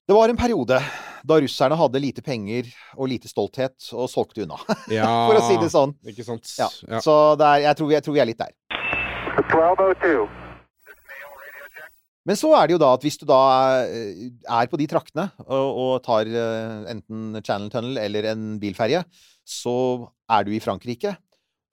det 0.04 0.14
var 0.18 0.28
en 0.30 0.38
periode 0.38 0.78
da 1.24 1.36
russerne 1.40 1.78
hadde 1.80 2.00
lite 2.04 2.22
penger 2.22 2.68
og 2.98 3.08
lite 3.08 3.30
stolthet, 3.32 3.78
og 3.96 4.10
solgte 4.12 4.44
unna, 4.44 4.60
Ja, 4.92 5.08
for 5.30 5.40
å 5.40 5.46
si 5.48 5.56
det 5.62 5.72
sånn. 5.72 5.96
Ikke 6.12 6.26
sant? 6.28 6.44
Ja. 6.60 6.68
Ja. 6.90 7.00
Så 7.00 7.16
det 7.40 7.48
er, 7.48 7.66
jeg, 7.70 7.80
tror 7.80 7.94
jeg 7.96 8.04
tror 8.04 8.18
vi 8.18 8.24
er 8.26 8.28
litt 8.28 8.44
der. 8.44 8.52
1202. 9.40 10.43
Men 12.24 12.40
så 12.40 12.54
er 12.56 12.68
det 12.68 12.78
jo 12.78 12.82
da 12.82 12.94
at 12.96 13.04
hvis 13.04 13.20
du 13.20 13.26
da 13.28 13.42
eh, 13.84 14.30
er 14.32 14.70
på 14.72 14.80
de 14.80 14.88
traktene 14.88 15.28
og, 15.44 16.00
tar 16.06 16.30
eh, 16.30 16.86
enten 16.94 17.40
Channel 17.44 17.72
Tunnel 17.74 18.00
eller 18.00 18.30
en 18.32 18.46
bilferje, 18.62 19.04
så 19.44 19.76
er 20.32 20.48
du 20.48 20.54
i 20.56 20.62
Frankrike. 20.64 21.12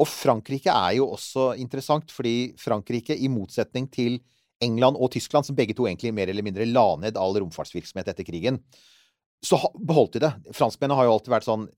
Og 0.01 0.09
Frankrike 0.11 0.73
er 0.73 0.97
jo 0.99 1.11
også 1.15 1.53
interessant, 1.61 2.11
fordi 2.11 2.53
Frankrike, 2.59 3.15
i 3.15 3.31
motsetning 3.31 3.87
til 3.93 4.19
England 4.65 4.99
og 4.99 5.13
Tyskland, 5.15 5.47
som 5.47 5.57
begge 5.57 5.77
to 5.77 5.87
egentlig 5.87 6.13
mer 6.17 6.33
eller 6.33 6.45
mindre 6.45 6.67
la 6.69 6.89
ned 7.01 7.21
all 7.21 7.39
romfartsvirksomhet 7.39 8.11
etter 8.11 8.27
krigen, 8.27 8.59
så 9.45 9.61
beholdt 9.77 10.19
de 10.19 10.25
det. 10.27 10.33
Franskmennene 10.57 10.99
har 10.99 11.07
jo 11.09 11.15
alltid 11.15 11.33
vært 11.33 11.47
sånn 11.47 11.69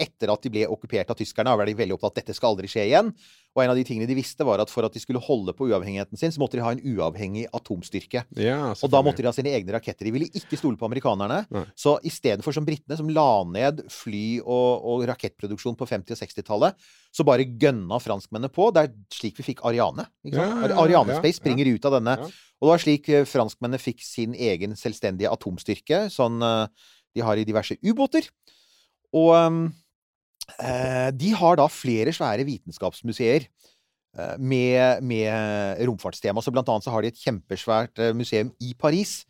etter 0.00 0.32
at 0.32 0.42
de 0.42 0.50
ble 0.52 0.64
okkupert 0.70 1.12
av 1.12 1.18
tyskerne, 1.18 1.52
var 1.56 1.68
de 1.68 1.76
veldig 1.76 1.94
opptatt 1.96 2.10
av 2.10 2.16
at 2.16 2.22
dette 2.22 2.36
skal 2.36 2.54
aldri 2.54 2.70
skje 2.70 2.86
igjen. 2.88 3.12
Og 3.50 3.62
en 3.64 3.72
av 3.72 3.78
de 3.78 3.82
tingene 3.86 4.06
de 4.06 4.14
visste, 4.14 4.44
var 4.46 4.62
at 4.62 4.70
for 4.70 4.86
at 4.86 4.94
de 4.94 5.00
skulle 5.02 5.20
holde 5.22 5.52
på 5.58 5.66
uavhengigheten 5.68 6.18
sin, 6.18 6.32
så 6.32 6.40
måtte 6.42 6.56
de 6.58 6.62
ha 6.62 6.70
en 6.74 6.82
uavhengig 6.86 7.48
atomstyrke. 7.56 8.22
Ja, 8.38 8.58
Og 8.72 8.92
da 8.92 9.00
måtte 9.02 9.24
de 9.24 9.28
ha 9.28 9.34
sine 9.34 9.50
egne 9.56 9.74
raketter. 9.74 10.06
De 10.06 10.12
ville 10.14 10.28
ikke 10.30 10.58
stole 10.58 10.78
på 10.78 10.86
amerikanerne. 10.86 11.42
Nei. 11.50 11.64
Så 11.78 11.96
i 12.06 12.12
stedet 12.14 12.46
for 12.46 12.54
som 12.56 12.66
britene, 12.66 12.96
som 12.98 13.10
la 13.10 13.42
ned 13.50 13.82
fly- 13.90 14.40
og, 14.44 14.86
og 14.92 15.02
rakettproduksjon 15.10 15.76
på 15.78 15.88
50- 15.90 16.14
og 16.14 16.22
60-tallet, 16.22 16.86
så 17.10 17.26
bare 17.26 17.48
gønna 17.48 17.98
franskmennene 18.00 18.52
på. 18.54 18.70
Det 18.72 18.86
er 18.86 18.94
slik 19.18 19.42
vi 19.42 19.48
fikk 19.50 19.64
Ariane. 19.66 20.06
Ja, 20.30 20.46
ja, 20.46 20.78
Ariane 20.78 21.18
Space 21.18 21.42
springer 21.42 21.68
ut 21.74 21.90
av 21.90 21.98
denne. 21.98 22.16
Og 22.60 22.68
det 22.68 22.72
var 22.74 22.82
slik 22.86 23.10
eh, 23.10 23.26
franskmennene 23.28 23.80
fikk 23.82 24.02
sin 24.04 24.34
egen 24.36 24.76
selvstendige 24.78 25.32
atomstyrke, 25.32 26.04
sånn 26.12 26.38
eh, 26.44 26.88
de 27.16 27.24
har 27.26 27.40
i 27.40 27.46
diverse 27.48 27.74
ubåter. 27.82 28.28
Og 29.16 29.32
ehm, 29.34 29.62
eh, 29.66 29.86
de 31.14 31.32
har 31.36 31.58
da 31.60 31.66
flere 31.70 32.12
svære 32.16 32.44
vitenskapsmuseer 32.48 33.46
eh, 33.46 34.36
med, 34.38 35.02
med 35.06 35.82
romfartstema. 35.88 36.42
Så 36.42 36.52
blant 36.54 36.68
annet 36.68 36.86
så 36.86 36.94
har 36.94 37.04
de 37.04 37.12
et 37.12 37.20
kjempesvært 37.20 38.02
eh, 38.02 38.14
museum 38.16 38.52
i 38.60 38.74
Paris 38.78 39.20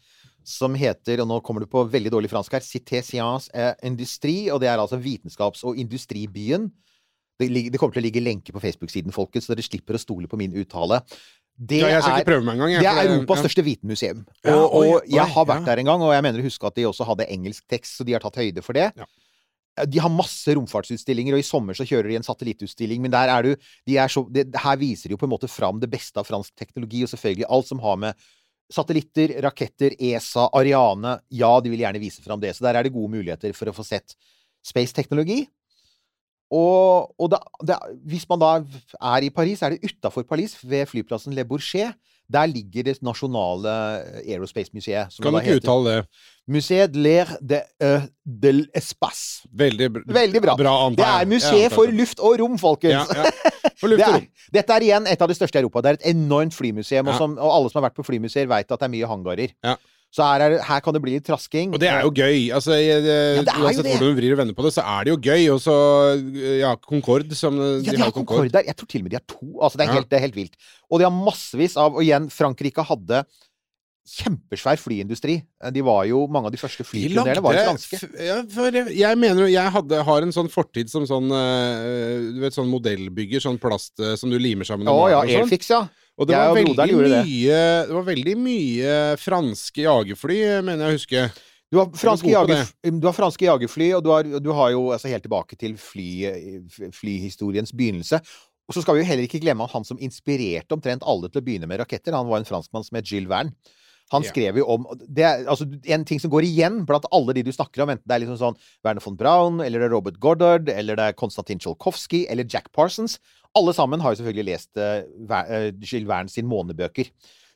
som 0.46 0.74
heter, 0.74 1.20
og 1.20 1.28
nå 1.28 1.40
kommer 1.44 1.62
du 1.62 1.68
på 1.70 1.82
veldig 1.92 2.10
dårlig 2.14 2.30
fransk 2.32 2.54
her, 2.56 2.64
Cité 2.64 3.02
Science 3.04 3.50
Industrie, 3.86 4.48
og 4.52 4.62
det 4.62 4.70
er 4.70 4.80
altså 4.80 4.96
vitenskaps- 4.98 5.66
og 5.68 5.76
industribyen. 5.78 6.70
Det, 7.40 7.48
det 7.72 7.80
kommer 7.80 7.94
til 7.96 8.02
å 8.02 8.06
ligge 8.06 8.22
lenke 8.24 8.52
på 8.52 8.62
Facebook-siden, 8.62 9.12
folkens, 9.14 9.46
så 9.46 9.54
dere 9.54 9.64
slipper 9.64 9.96
å 9.96 10.00
stole 10.00 10.28
på 10.28 10.40
min 10.40 10.56
uttale. 10.60 11.02
Det 11.60 11.82
ja, 11.82 11.88
er- 12.00 12.24
engang. 12.24 12.70
jeg, 12.72 12.80
det 12.80 12.88
er 12.88 13.10
Europas 13.12 13.40
ja. 13.40 13.44
største 13.44 13.64
vitenmuseum. 13.64 14.24
Ja, 14.44 14.56
Og, 14.56 14.74
og 14.80 15.08
jeg 15.08 15.26
har 15.34 15.48
vært 15.48 15.66
der 15.68 15.82
en 15.82 15.90
gang, 15.92 16.04
og 16.04 16.14
jeg 16.14 16.24
mener 16.24 16.40
å 16.40 16.46
huske 16.48 16.66
at 16.66 16.76
de 16.80 16.86
også 16.88 17.04
hadde 17.08 17.28
engelsk 17.28 17.66
tekst, 17.68 17.98
så 17.98 18.06
de 18.08 18.16
har 18.16 18.24
tatt 18.24 18.40
høyde 18.40 18.64
for 18.64 18.76
det. 18.76 18.88
De 19.88 20.00
har 20.02 20.12
masse 20.12 20.52
romfartsutstillinger, 20.56 21.36
og 21.36 21.40
i 21.42 21.46
sommer 21.46 21.76
så 21.78 21.86
kjører 21.88 22.10
de 22.10 22.18
en 22.18 22.26
satellittutstilling. 22.26 23.00
Men 23.04 23.14
der 23.14 23.30
er 23.32 23.46
du 23.46 23.52
de 23.88 23.96
er 23.96 24.10
så, 24.12 24.24
det, 24.32 24.48
Her 24.58 24.80
viser 24.80 25.08
de 25.08 25.16
jo 25.16 25.20
på 25.20 25.28
en 25.28 25.34
måte 25.34 25.50
fram 25.50 25.80
det 25.80 25.90
beste 25.92 26.20
av 26.20 26.28
fransk 26.28 26.52
teknologi, 26.58 27.04
og 27.04 27.12
selvfølgelig 27.12 27.48
alt 27.48 27.70
som 27.70 27.82
har 27.84 28.02
med 28.02 28.28
satellitter, 28.70 29.34
raketter, 29.42 29.96
ESA, 29.98 30.48
Ariane 30.54 31.16
Ja, 31.34 31.52
de 31.62 31.72
vil 31.72 31.82
gjerne 31.82 32.02
vise 32.02 32.22
fram 32.22 32.42
det. 32.42 32.54
Så 32.56 32.66
der 32.66 32.78
er 32.78 32.86
det 32.86 32.94
gode 32.94 33.10
muligheter 33.16 33.54
for 33.56 33.70
å 33.70 33.74
få 33.74 33.86
sett 33.86 34.14
space-teknologi. 34.66 35.44
Og, 36.50 37.12
og 37.14 37.28
da, 37.30 37.38
det, 37.62 37.76
hvis 38.10 38.26
man 38.30 38.42
da 38.42 38.52
er 38.58 39.26
i 39.26 39.30
Paris, 39.34 39.62
er 39.62 39.74
det 39.76 39.86
utafor 39.86 40.26
Paris, 40.26 40.56
ved 40.66 40.88
flyplassen 40.90 41.34
Le 41.36 41.46
Bourget. 41.46 41.94
Der 42.30 42.46
ligger 42.46 42.86
det 42.86 43.00
nasjonale 43.02 43.70
Aerospace-museet. 44.22 45.16
Kan 45.22 45.34
du 45.34 45.40
ikke 45.40 45.58
uttale 45.58 45.94
det? 45.94 46.02
Musée 46.50 46.88
de 46.90 46.98
l'air 46.98 47.28
de, 47.40 47.60
uh, 47.84 48.02
del 48.26 48.64
l'espace. 48.74 49.44
Veldig, 49.54 49.86
Veldig 50.10 50.42
bra. 50.42 50.56
bra 50.58 50.72
Det 50.96 51.06
er 51.06 51.28
museet 51.30 51.68
Ja, 51.68 51.70
for 51.74 51.86
luft 51.94 52.18
og 52.18 52.40
rom, 52.42 52.58
folkens! 52.58 53.06
Ja, 53.14 53.22
ja. 53.30 53.70
For 53.78 53.92
luft 53.92 54.00
Det 54.02 54.08
og 54.08 54.16
er, 54.16 54.18
rom. 54.18 54.26
dette 54.58 54.76
er 54.80 54.88
igjen 54.88 55.06
et 55.06 55.22
av 55.22 55.30
de 55.30 55.38
største 55.38 55.60
i 55.60 55.62
Europa. 55.62 55.84
Det 55.86 55.92
er 55.94 56.00
et 56.00 56.10
enormt 56.16 56.56
flymuseum, 56.56 57.06
og, 57.06 57.14
som, 57.20 57.38
og 57.38 57.54
alle 57.54 57.70
som 57.70 57.80
har 57.80 57.88
vært 57.90 58.00
på 58.02 58.06
flymuseer, 58.10 58.50
veit 58.50 58.66
at 58.66 58.76
det 58.82 58.88
er 58.88 58.94
mye 58.98 59.08
hangarer. 59.14 59.54
Ja. 59.64 59.76
Så 60.10 60.24
her, 60.26 60.42
er, 60.42 60.56
her 60.66 60.80
kan 60.82 60.96
det 60.96 61.00
bli 61.04 61.12
trasking. 61.22 61.70
Og 61.70 61.78
det 61.78 61.86
er 61.86 62.00
jo 62.02 62.10
gøy. 62.10 62.48
Altså, 62.56 62.74
jeg, 62.74 63.04
Ja, 63.06 63.52
uansett 63.62 63.86
hvordan 63.86 64.00
du 64.02 64.16
vrir 64.18 64.32
og 64.34 64.40
vender 64.40 64.56
på 64.58 64.64
det, 64.66 64.72
så 64.74 64.82
er 64.82 65.06
det 65.06 65.12
jo 65.14 65.18
gøy. 65.22 65.44
Og 65.54 65.60
så 65.62 65.76
ja, 66.58 66.72
Concorde, 66.82 67.36
som 67.38 67.54
Ja, 67.86 67.92
de 67.94 68.00
har 68.02 68.10
Concorde 68.16 68.50
der. 68.50 68.66
Jeg 68.66 68.74
tror 68.80 68.90
til 68.90 69.04
og 69.04 69.06
med 69.06 69.14
de 69.14 69.20
har 69.20 69.26
to. 69.30 69.46
Altså, 69.62 69.78
det 69.78 69.86
er, 69.86 69.92
Ja. 69.92 70.00
helt, 70.00 70.10
det 70.10 70.18
er 70.18 70.24
helt 70.26 70.34
vilt. 70.40 70.58
Og 70.90 70.98
de 70.98 71.06
har 71.06 71.14
massevis 71.14 71.76
av 71.78 71.94
Og 71.94 72.02
igjen, 72.02 72.26
Frankrike 72.34 72.82
hadde 72.90 73.22
kjempesvær 74.08 74.80
flyindustri. 74.80 75.36
De 75.74 75.82
var 75.84 76.06
jo 76.08 76.24
Mange 76.32 76.48
av 76.48 76.54
de 76.54 76.60
første 76.60 76.84
flypionerene 76.86 77.42
var 77.44 77.56
jo 77.56 77.64
franske. 77.68 78.00
ja, 78.16 78.38
jeg, 78.88 79.18
mener 79.20 79.44
jo 79.44 79.50
Jeg 79.52 79.74
hadde, 79.76 80.00
har 80.08 80.26
en 80.26 80.34
sånn 80.34 80.50
fortid 80.52 80.90
som 80.92 81.04
sånn 81.08 81.30
eh, 81.36 82.30
Du 82.34 82.40
vet, 82.42 82.56
sånn 82.56 82.70
modellbygger, 82.72 83.42
sånn 83.44 83.60
plast 83.60 84.00
eh, 84.02 84.16
som 84.20 84.32
du 84.32 84.38
limer 84.40 84.68
sammen 84.68 84.88
Å 84.90 84.96
ja, 85.12 85.20
sånn. 85.20 85.44
Airfix, 85.44 85.70
ja. 85.70 85.84
Og 86.20 86.28
det 86.28 86.36
Jeg 86.36 86.40
var, 86.40 86.50
og 86.50 86.80
veldig 86.80 87.12
mye, 87.12 87.60
det 87.88 87.96
var 87.96 88.08
veldig 88.08 88.34
mye 88.36 88.96
franske 89.20 89.86
jagerfly, 89.86 90.40
mener 90.66 90.84
jeg 90.84 90.90
å 90.90 90.98
huske. 90.98 91.22
Du 91.70 91.78
har 91.78 91.86
jager, 92.26 92.66
du 92.82 93.06
har 93.06 93.14
franske 93.14 93.46
jagerfly, 93.46 93.88
og 93.96 94.02
du 94.04 94.10
har, 94.10 94.28
du 94.42 94.50
har 94.58 94.72
jo 94.74 94.82
altså 94.92 95.08
helt 95.08 95.24
tilbake 95.24 95.56
til 95.56 95.78
fly, 95.80 96.10
flyhistoriens 96.92 97.72
begynnelse. 97.72 98.20
Og 98.68 98.76
så 98.76 98.84
skal 98.84 98.98
vi 98.98 99.04
jo 99.04 99.08
heller 99.08 99.26
ikke 99.26 99.40
glemme 99.42 99.66
han 99.70 99.86
som 99.86 99.98
inspirerte 100.02 100.76
omtrent 100.76 101.06
alle 101.08 101.30
til 101.30 101.40
å 101.40 101.46
begynne 101.46 101.70
med 101.70 101.80
raketter. 101.80 102.14
Han 102.14 102.28
var 102.28 102.42
en 102.42 102.46
franskmann 102.46 102.84
som 102.86 102.98
het 102.98 103.08
Gilles 103.08 103.30
Verne. 103.30 103.54
Han 104.10 104.26
skrev 104.26 104.58
jo 104.58 104.66
om 104.74 104.86
det 105.06 105.24
er, 105.26 105.44
altså, 105.50 105.66
En 105.86 106.04
ting 106.06 106.20
som 106.22 106.32
går 106.32 106.46
igjen 106.48 106.80
blant 106.88 107.06
alle 107.14 107.34
de 107.36 107.44
du 107.46 107.52
snakker 107.54 107.84
om, 107.84 107.92
enten 107.94 108.06
det 108.08 108.16
er 108.16 108.24
liksom 108.24 108.40
sånn 108.40 108.58
Werner 108.86 109.04
von 109.04 109.18
Braun, 109.18 109.60
eller 109.64 109.82
det 109.82 109.90
er 109.90 109.94
Robert 109.94 110.18
Goddard, 110.22 110.70
eller 110.72 110.98
det 110.98 111.10
er 111.10 111.18
Konstantin 111.18 111.62
Tsjolkovskij, 111.62 112.26
eller 112.32 112.48
Jack 112.48 112.72
Parsons 112.74 113.20
Alle 113.58 113.74
sammen 113.74 114.02
har 114.02 114.14
jo 114.14 114.20
selvfølgelig 114.20 114.48
lest 114.50 114.78
uh, 114.78 115.70
Gilles 115.82 116.08
Verne 116.10 116.30
sin 116.30 116.46
månebøker. 116.50 117.10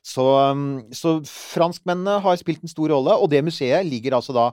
Så, 0.05 0.23
um, 0.51 0.83
så 0.93 1.17
franskmennene 1.25 2.19
har 2.21 2.35
spilt 2.37 2.63
en 2.63 2.71
stor 2.71 2.91
rolle, 2.93 3.15
og 3.15 3.31
det 3.31 3.45
museet 3.47 3.87
ligger 3.87 4.17
altså 4.19 4.35
da 4.35 4.49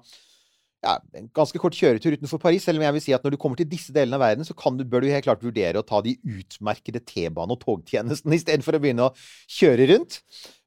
ja, 0.82 0.96
en 1.14 1.28
ganske 1.34 1.60
kort 1.62 1.76
kjøretur 1.78 2.16
utenfor 2.16 2.40
Paris, 2.42 2.64
selv 2.66 2.80
om 2.80 2.84
jeg 2.86 2.96
vil 2.96 3.04
si 3.04 3.14
at 3.14 3.22
når 3.22 3.34
du 3.34 3.40
kommer 3.40 3.60
til 3.60 3.68
disse 3.70 3.94
delene 3.94 4.18
av 4.18 4.24
verden, 4.24 4.46
så 4.46 4.56
kan 4.58 4.78
du, 4.78 4.82
bør 4.88 5.04
du 5.04 5.12
helt 5.12 5.26
klart 5.26 5.44
vurdere 5.44 5.78
å 5.78 5.86
ta 5.86 6.00
de 6.02 6.16
utmerkede 6.18 7.04
T-bane- 7.06 7.54
og 7.54 7.60
togtjenestene 7.62 8.38
istedenfor 8.38 8.78
å 8.78 8.82
begynne 8.82 9.06
å 9.06 9.12
kjøre 9.46 9.86
rundt. 9.92 10.18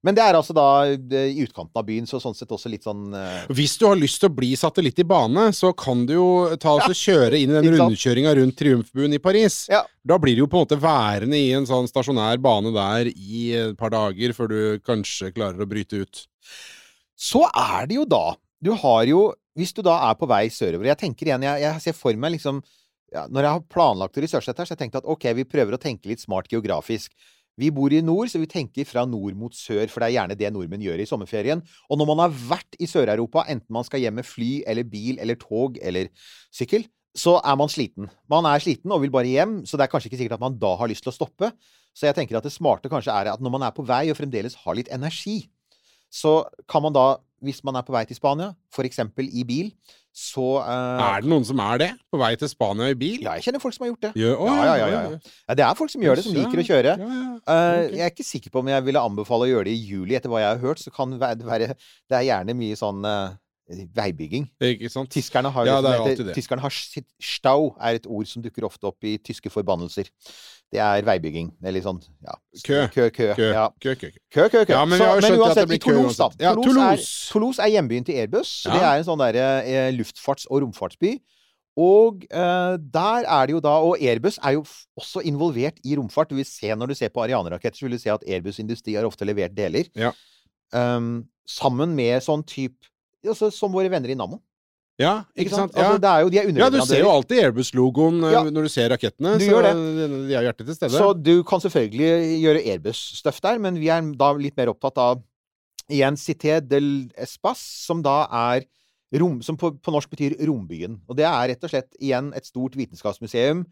Men 0.05 0.17
det 0.17 0.21
er 0.21 0.37
altså 0.37 0.53
da 0.53 0.65
eh, 0.85 1.31
i 1.33 1.43
utkanten 1.43 1.79
av 1.81 1.85
byen, 1.87 2.05
så 2.09 2.19
sånn 2.21 2.35
sett 2.37 2.51
også 2.53 2.69
litt 2.69 2.85
sånn 2.85 3.09
uh... 3.15 3.47
Hvis 3.55 3.73
du 3.81 3.87
har 3.87 3.97
lyst 3.97 4.21
til 4.21 4.29
å 4.29 4.35
bli 4.37 4.51
satellitt 4.59 5.01
i 5.01 5.07
bane, 5.07 5.47
så 5.57 5.71
kan 5.77 6.05
du 6.05 6.13
jo 6.13 6.29
ta 6.61 6.75
og 6.77 6.93
kjøre 6.93 7.39
inn 7.39 7.55
i 7.55 7.57
den 7.57 7.79
rundkjøringa 7.79 8.35
rundt 8.37 8.57
Triumfbuen 8.59 9.17
i 9.17 9.21
Paris. 9.23 9.63
Ja. 9.71 9.81
Da 10.05 10.19
blir 10.21 10.37
du 10.37 10.43
jo 10.43 10.49
på 10.51 10.61
en 10.61 10.67
måte 10.67 10.79
værende 10.81 11.39
i 11.39 11.49
en 11.57 11.65
sånn 11.69 11.89
stasjonær 11.89 12.37
bane 12.43 12.73
der 12.75 13.09
i 13.09 13.47
et 13.57 13.79
par 13.79 13.93
dager 13.95 14.35
før 14.37 14.51
du 14.51 14.59
kanskje 14.85 15.33
klarer 15.33 15.65
å 15.65 15.69
bryte 15.69 16.05
ut. 16.05 16.25
Så 17.17 17.41
er 17.49 17.87
det 17.89 17.95
jo 17.95 18.03
da 18.07 18.35
Du 18.63 18.73
har 18.75 19.05
jo 19.07 19.29
Hvis 19.55 19.71
du 19.73 19.79
da 19.85 19.95
er 20.09 20.17
på 20.19 20.27
vei 20.27 20.49
sørover 20.51 20.89
Jeg 20.91 20.99
tenker 20.99 21.29
igjen, 21.29 21.45
jeg, 21.47 21.61
jeg 21.63 21.83
ser 21.85 21.95
for 21.95 22.19
meg 22.19 22.35
liksom 22.35 22.59
ja, 23.15 23.23
Når 23.31 23.47
jeg 23.47 23.55
har 23.55 23.63
planlagt 23.71 24.19
å 24.19 24.23
researche 24.23 24.51
dette, 24.51 24.65
så 24.65 24.73
har 24.73 24.75
jeg 24.75 24.83
tenkt 24.83 24.99
at 24.99 25.07
ok, 25.07 25.29
vi 25.39 25.47
prøver 25.47 25.77
å 25.77 25.81
tenke 25.81 26.09
litt 26.11 26.19
smart 26.19 26.51
geografisk. 26.51 27.13
Vi 27.59 27.69
bor 27.71 27.93
i 27.93 28.01
nord, 28.03 28.27
så 28.31 28.41
vi 28.41 28.49
tenker 28.51 28.87
fra 28.87 29.05
nord 29.07 29.37
mot 29.39 29.55
sør, 29.55 29.85
for 29.87 30.03
det 30.03 30.09
er 30.09 30.17
gjerne 30.17 30.35
det 30.39 30.51
nordmenn 30.51 30.83
gjør 30.83 31.03
i 31.03 31.07
sommerferien. 31.07 31.61
Og 31.87 31.99
når 31.99 32.09
man 32.11 32.25
har 32.25 32.35
vært 32.51 32.75
i 32.83 32.89
Sør-Europa, 32.89 33.45
enten 33.51 33.71
man 33.75 33.87
skal 33.87 34.03
hjem 34.03 34.19
med 34.19 34.27
fly 34.27 34.51
eller 34.67 34.87
bil 34.91 35.21
eller 35.23 35.39
tog 35.39 35.79
eller 35.79 36.11
sykkel, 36.53 36.83
så 37.15 37.37
er 37.39 37.55
man 37.55 37.71
sliten. 37.71 38.09
Man 38.31 38.47
er 38.49 38.59
sliten 38.59 38.91
og 38.91 38.99
vil 39.05 39.13
bare 39.13 39.31
hjem, 39.31 39.61
så 39.63 39.79
det 39.79 39.85
er 39.85 39.91
kanskje 39.93 40.11
ikke 40.11 40.19
sikkert 40.19 40.37
at 40.37 40.43
man 40.43 40.57
da 40.59 40.73
har 40.81 40.91
lyst 40.91 41.05
til 41.05 41.13
å 41.13 41.15
stoppe. 41.15 41.53
Så 41.95 42.09
jeg 42.09 42.17
tenker 42.17 42.35
at 42.35 42.43
det 42.43 42.51
smarte 42.51 42.91
kanskje 42.91 43.15
er 43.15 43.31
at 43.31 43.43
når 43.43 43.55
man 43.55 43.63
er 43.63 43.75
på 43.75 43.85
vei 43.87 44.09
og 44.11 44.19
fremdeles 44.19 44.57
har 44.65 44.75
litt 44.75 44.91
energi, 44.91 45.45
så 46.11 46.41
kan 46.67 46.83
man 46.83 46.95
da, 46.95 47.05
hvis 47.45 47.61
man 47.67 47.77
er 47.79 47.85
på 47.87 47.93
vei 47.95 48.03
til 48.09 48.17
Spania, 48.17 48.51
f.eks. 48.73 48.99
i 49.21 49.43
bil, 49.47 49.69
så 50.15 50.45
uh, 50.63 51.01
Er 51.15 51.23
det 51.25 51.29
noen 51.31 51.43
som 51.47 51.59
er 51.59 51.79
det? 51.81 51.89
På 52.11 52.19
vei 52.21 52.29
til 52.39 52.47
Spania 52.51 52.87
i 52.91 52.95
bil? 52.97 53.17
Ja, 53.25 53.33
jeg 53.35 53.43
kjenner 53.47 53.59
folk 53.63 53.75
som 53.75 53.83
har 53.85 53.91
gjort 53.93 54.05
det. 54.07 54.11
Gjør- 54.21 54.37
oh, 54.45 54.47
Ja, 54.47 54.63
ja, 54.63 54.75
ja, 54.75 54.87
ja, 54.87 55.01
ja. 55.11 55.19
Ja, 55.49 55.57
det 55.59 55.65
er 55.67 55.79
folk 55.79 55.91
som 55.91 56.05
gjør 56.05 56.15
det, 56.19 56.23
som 56.27 56.37
liker 56.37 56.61
å 56.63 56.67
kjøre. 56.69 56.93
Eh, 56.99 57.33
Ok. 57.45 57.95
Jeg 57.95 58.03
er 58.05 58.13
ikke 58.13 58.25
sikker 58.27 58.49
på 58.53 58.61
om 58.63 58.69
jeg 58.71 58.85
ville 58.87 59.01
anbefale 59.03 59.45
å 59.47 59.51
gjøre 59.51 59.67
det 59.67 59.73
i 59.75 59.83
juli, 59.91 60.15
etter 60.15 60.31
hva 60.31 60.39
jeg 60.43 60.53
har 60.55 60.61
hørt. 60.63 60.79
Så 60.81 60.93
kan 60.95 61.11
det 61.11 61.19
være, 61.19 61.75
Det 62.09 62.15
er 62.15 62.23
gjerne 62.31 62.55
mye 62.55 62.75
sånn 62.79 63.03
eh, 63.05 63.35
veibygging. 63.67 64.47
Ikke 64.61 64.89
sant? 64.93 65.09
Tyskerne 65.09 65.49
har, 65.51 65.65
Ja, 65.65 65.77
er 65.81 66.03
heter- 66.05 66.33
tyskerne 66.35 66.61
har 66.61 66.69
Stau 67.21 67.75
er 67.81 67.95
et 67.95 68.05
ord 68.05 68.25
som 68.27 68.41
dukker 68.43 68.63
ofte 68.65 68.83
opp 68.85 69.03
i 69.03 69.17
tyske 69.17 69.49
forbannelser. 69.49 70.05
Det 70.71 70.79
er 70.79 71.01
veibygging. 71.01 71.51
Eller 71.63 71.81
sånn 71.81 72.01
ja. 72.23 72.35
Kø. 72.65 72.87
Kø, 72.93 73.09
kø. 73.09 73.33
Kø, 73.35 73.51
Ja. 73.53 73.69
kø, 73.81 73.95
kø, 73.95 74.09
kø. 74.31 74.49
Kø. 74.49 74.65
Ja, 74.69 74.85
men 74.85 74.97
Så, 74.99 75.21
men 75.21 75.39
uansett, 75.39 75.71
i 75.71 75.77
Toulouse, 75.77 76.17
da. 76.17 76.29
Ja, 76.39 76.53
Toulouse, 76.53 76.73
Toulouse. 76.73 77.29
Er, 77.29 77.31
Toulouse 77.31 77.59
er 77.61 77.67
hjembyen 77.69 78.05
til 78.05 78.15
Airbus. 78.15 78.63
Det 78.65 78.81
er 78.81 78.97
en 78.97 79.03
sånn 79.03 79.17
der, 79.33 79.61
eh, 79.63 79.91
luftfarts- 79.93 80.45
og 80.49 80.61
romfartsby. 80.61 81.19
Og 81.77 82.23
eh, 82.31 82.77
der 82.77 83.25
er 83.27 83.45
det 83.47 83.51
jo 83.51 83.59
da 83.59 83.67
Og 83.83 83.97
Airbus 83.99 84.37
er 84.41 84.53
jo 84.53 84.61
også 84.97 85.19
involvert 85.25 85.75
i 85.83 85.95
romfart. 85.97 86.29
Du 86.29 86.35
vil 86.35 86.45
se 86.45 86.67
Når 86.75 86.87
du 86.87 86.93
ser 86.95 87.09
på 87.09 87.19
Ariane-raketter, 87.23 87.75
så 87.77 87.81
vil 87.85 87.91
du 87.97 87.99
se 87.99 88.09
at 88.11 88.23
Airbus 88.27 88.59
Industri 88.59 88.93
har 88.93 89.03
ofte 89.03 89.25
levert 89.25 89.55
deler. 89.55 89.83
Ja. 89.95 90.11
Um, 90.73 91.25
sammen 91.47 91.95
med 91.95 92.21
sånn 92.23 92.43
type 92.47 92.75
altså, 93.33 93.51
Som 93.53 93.73
våre 93.75 93.89
venner 93.91 94.11
i 94.13 94.17
Nammo. 94.17 94.41
Ja, 94.97 95.25
ikke 95.35 95.51
sant? 95.51 95.73
Altså, 95.75 95.97
Ja. 95.97 95.97
det 95.99 96.09
er 96.09 96.21
jo, 96.23 96.29
de 96.29 96.37
er 96.39 96.59
ja, 96.63 96.69
du 96.71 96.79
ser 96.87 97.01
jo 97.01 97.09
alltid 97.11 97.41
Airbus-logoen 97.43 98.21
eh, 98.23 98.31
Ja. 98.31 98.43
når 98.47 98.63
du 98.63 98.69
ser 98.71 98.89
rakettene. 98.89 99.33
Du 99.37 99.43
så 99.43 99.61
de 99.61 100.33
har 100.33 100.45
hjertet 100.47 100.65
til 100.69 100.75
stede. 100.75 100.91
Så 100.95 101.09
du 101.21 101.43
kan 101.43 101.59
selvfølgelig 101.59 102.39
gjøre 102.39 102.63
Airbus-stuff 102.63 103.41
der, 103.43 103.59
men 103.59 103.75
vi 103.75 103.89
er 103.91 104.01
da 104.15 104.31
litt 104.39 104.55
mer 104.55 104.71
opptatt 104.71 104.97
av 104.97 105.21
igjen 105.91 106.15
Cité 106.15 106.61
del 106.65 107.11
Espace, 107.17 107.85
som 107.85 108.01
da 108.01 108.23
er 108.31 108.63
rom, 109.19 109.41
som 109.43 109.57
på, 109.57 109.73
på 109.83 109.91
norsk 109.91 110.09
betyr 110.09 110.37
Rombyen. 110.47 111.01
Og 111.09 111.17
det 111.19 111.27
er 111.27 111.51
rett 111.51 111.63
og 111.67 111.69
slett 111.69 111.91
igjen 111.99 112.31
et 112.33 112.47
stort 112.47 112.75
vitenskapsmuseum. 112.79 113.65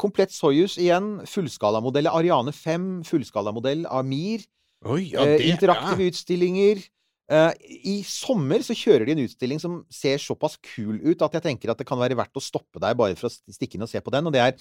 Komplett 0.00 0.32
Soyuz 0.32 0.78
igjen. 0.80 1.18
Fullskalamodell 1.28 2.08
av 2.08 2.22
Ariane 2.22 2.54
5. 2.56 3.02
Fullskalamodell 3.10 3.84
av 3.90 4.06
Mir. 4.06 4.46
Oi, 4.86 5.10
ja, 5.12 5.26
eh, 5.26 5.50
interaktive 5.50 5.52
interaktive 5.52 6.08
utstillinger. 6.14 6.84
Eh, 7.30 7.50
I 7.86 7.96
sommer 8.06 8.62
så 8.66 8.74
kjører 8.74 9.06
de 9.06 9.14
en 9.14 9.24
utstilling 9.24 9.60
som 9.62 9.80
ser 9.92 10.18
såpass 10.18 10.56
kul 10.72 10.98
ut 11.04 11.20
at 11.22 11.36
jeg 11.38 11.44
tenker 11.44 11.70
at 11.70 11.78
det 11.78 11.86
kan 11.86 12.00
være 12.00 12.18
verdt 12.18 12.40
å 12.40 12.42
stoppe 12.42 12.82
deg 12.82 12.96
bare 12.98 13.18
for 13.18 13.30
å 13.30 13.34
stikke 13.54 13.78
inn 13.78 13.86
og 13.86 13.92
se 13.92 14.02
på 14.02 14.12
den. 14.14 14.26
Og 14.26 14.34
det 14.34 14.42
er 14.42 14.56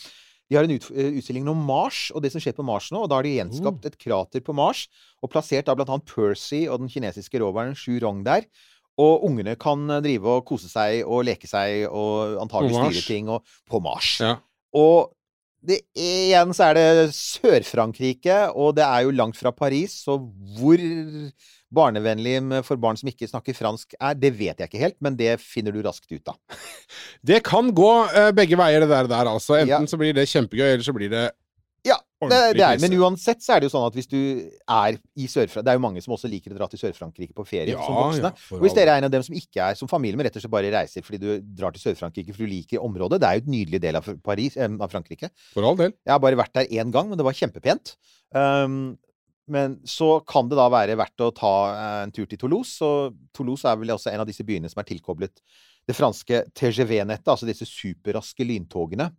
de 0.50 0.58
har 0.58 0.66
en 0.66 0.74
ut, 0.74 0.86
eh, 0.98 1.14
utstilling 1.20 1.48
om 1.50 1.60
Mars 1.62 2.10
og 2.14 2.24
det 2.26 2.32
som 2.34 2.42
skjer 2.42 2.56
på 2.58 2.66
Mars 2.66 2.90
nå. 2.90 3.04
Og 3.04 3.10
da 3.10 3.20
har 3.20 3.26
de 3.26 3.36
gjenskapt 3.38 3.86
et 3.86 3.98
krater 4.02 4.42
på 4.42 4.56
Mars 4.58 4.88
og 5.22 5.30
plassert 5.34 5.70
da 5.70 5.78
annet 5.78 6.10
Percy 6.10 6.66
og 6.68 6.82
den 6.82 6.90
kinesiske 6.90 7.42
roveren 7.42 7.78
Shu 7.78 8.00
Rong 8.02 8.24
der. 8.26 8.48
Og 9.00 9.26
ungene 9.30 9.56
kan 9.58 9.86
eh, 9.90 10.02
drive 10.06 10.38
og 10.38 10.46
kose 10.50 10.70
seg 10.70 11.06
og 11.06 11.26
leke 11.30 11.50
seg 11.50 11.86
og 11.90 12.42
antagelig 12.42 12.78
styre 12.78 13.06
ting 13.06 13.30
og, 13.30 13.46
på 13.70 13.82
Mars. 13.82 14.18
Ja. 14.22 14.38
Og 14.74 15.14
det, 15.66 15.82
igjen 16.00 16.54
så 16.56 16.70
er 16.70 16.78
det 16.78 17.08
Sør-Frankrike, 17.16 18.38
og 18.56 18.76
det 18.78 18.86
er 18.86 19.04
jo 19.08 19.16
langt 19.16 19.36
fra 19.40 19.52
Paris, 19.52 19.98
så 20.06 20.16
hvor 20.60 20.80
barnevennlig 21.76 22.40
for 22.66 22.80
barn 22.82 22.98
som 22.98 23.10
ikke 23.12 23.28
snakker 23.30 23.54
fransk 23.58 23.94
er, 24.00 24.16
det 24.18 24.32
vet 24.40 24.58
jeg 24.64 24.70
ikke 24.72 24.82
helt, 24.82 24.98
men 25.06 25.18
det 25.20 25.36
finner 25.44 25.76
du 25.76 25.82
raskt 25.86 26.10
ut 26.12 26.32
av. 26.32 26.40
Det 27.22 27.42
kan 27.46 27.70
gå 27.76 27.92
eh, 28.10 28.32
begge 28.36 28.58
veier, 28.60 28.82
det 28.86 28.90
der, 28.90 29.10
der 29.12 29.30
altså. 29.30 29.60
Enten 29.60 29.76
Ja. 29.86 29.92
så 29.92 30.00
blir 30.02 30.16
det 30.18 30.26
kjempegøy, 30.32 30.72
eller 30.74 30.86
så 30.88 30.96
blir 30.96 31.12
det 31.14 31.28
Det, 32.20 32.40
det 32.58 32.64
er, 32.66 32.80
men 32.84 32.96
uansett 33.00 33.40
så 33.40 33.54
er 33.56 33.62
det 33.62 33.70
jo 33.70 33.72
sånn 33.72 33.86
at 33.88 33.96
hvis 33.96 34.10
du 34.12 34.18
er 34.20 34.98
i 35.16 35.28
Sør-Frankrike 35.32 35.64
Det 35.64 35.72
er 35.72 35.78
jo 35.78 35.84
mange 35.86 36.02
som 36.04 36.16
også 36.18 36.28
liker 36.28 36.52
å 36.52 36.58
dra 36.58 36.68
til 36.68 36.82
Sør-Frankrike 36.82 37.32
på 37.38 37.46
ferie 37.48 37.72
Ja, 37.72 37.80
som 37.86 37.96
voksne. 37.96 38.32
ja, 38.36 38.58
og 38.58 38.64
hvis 38.66 38.76
dere 38.76 38.92
er 38.98 39.00
en 39.00 39.08
av 39.08 39.14
dem 39.14 39.24
som 39.24 39.38
ikke 39.40 39.70
er 39.70 39.78
som 39.80 39.88
familie, 39.88 40.20
men 40.20 40.28
rett 40.28 40.36
og 40.36 40.44
slett 40.44 40.52
bare 40.52 40.74
reiser 40.74 41.06
fordi 41.06 41.22
du 41.24 41.30
drar 41.62 41.72
til 41.76 41.86
Sør-Frankrike 41.86 42.36
for 42.36 42.44
du 42.44 42.52
liker 42.52 42.84
området 42.84 43.22
Det 43.24 43.30
er 43.30 43.40
jo 43.40 43.46
et 43.46 43.52
nydelig 43.56 43.82
del 43.86 44.02
av, 44.02 44.10
Paris, 44.26 44.58
eh, 44.60 44.68
av 44.68 44.92
Frankrike. 44.92 45.32
For 45.54 45.64
all 45.64 45.80
del. 45.80 45.96
Jeg 46.04 46.16
har 46.16 46.20
bare 46.26 46.42
vært 46.42 46.58
der 46.60 46.74
én 46.76 46.92
gang, 46.92 47.08
men 47.08 47.20
det 47.22 47.28
var 47.30 47.38
kjempepent. 47.40 47.96
Um, 48.36 48.98
men 49.50 49.80
så 49.88 50.20
kan 50.28 50.52
det 50.52 50.60
da 50.60 50.68
være 50.70 51.00
verdt 51.00 51.24
å 51.26 51.32
ta 51.34 51.56
eh, 51.72 52.04
en 52.04 52.14
tur 52.14 52.28
til 52.30 52.38
Toulouse. 52.42 52.78
Og 52.86 53.16
Toulouse 53.36 53.66
er 53.66 53.80
vel 53.82 53.96
også 53.96 54.12
en 54.12 54.22
av 54.22 54.30
disse 54.30 54.44
byene 54.46 54.70
som 54.70 54.84
er 54.84 54.92
tilkoblet 54.92 55.40
det 55.90 55.96
franske 55.98 56.44
TGV-nettet, 56.54 57.32
altså 57.32 57.48
disse 57.50 57.66
superraske 57.66 58.46
lyntogene. 58.46 59.10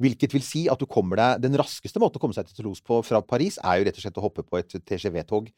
Hvilket 0.00 0.32
vil 0.32 0.42
si 0.42 0.64
at 0.72 0.80
du 0.80 0.86
kommer 0.88 1.16
deg 1.20 1.42
Den 1.44 1.58
raskeste 1.60 2.00
måten 2.00 2.16
å 2.16 2.22
komme 2.22 2.34
seg 2.34 2.48
til 2.48 2.56
Toulouse 2.62 2.82
på 2.82 3.02
fra 3.04 3.20
Paris, 3.22 3.58
er 3.62 3.78
jo 3.82 3.84
rett 3.90 3.98
og 4.00 4.02
slett 4.06 4.18
å 4.18 4.24
hoppe 4.24 4.42
på 4.46 4.58
et 4.58 4.72
TGV-tog. 4.88 5.50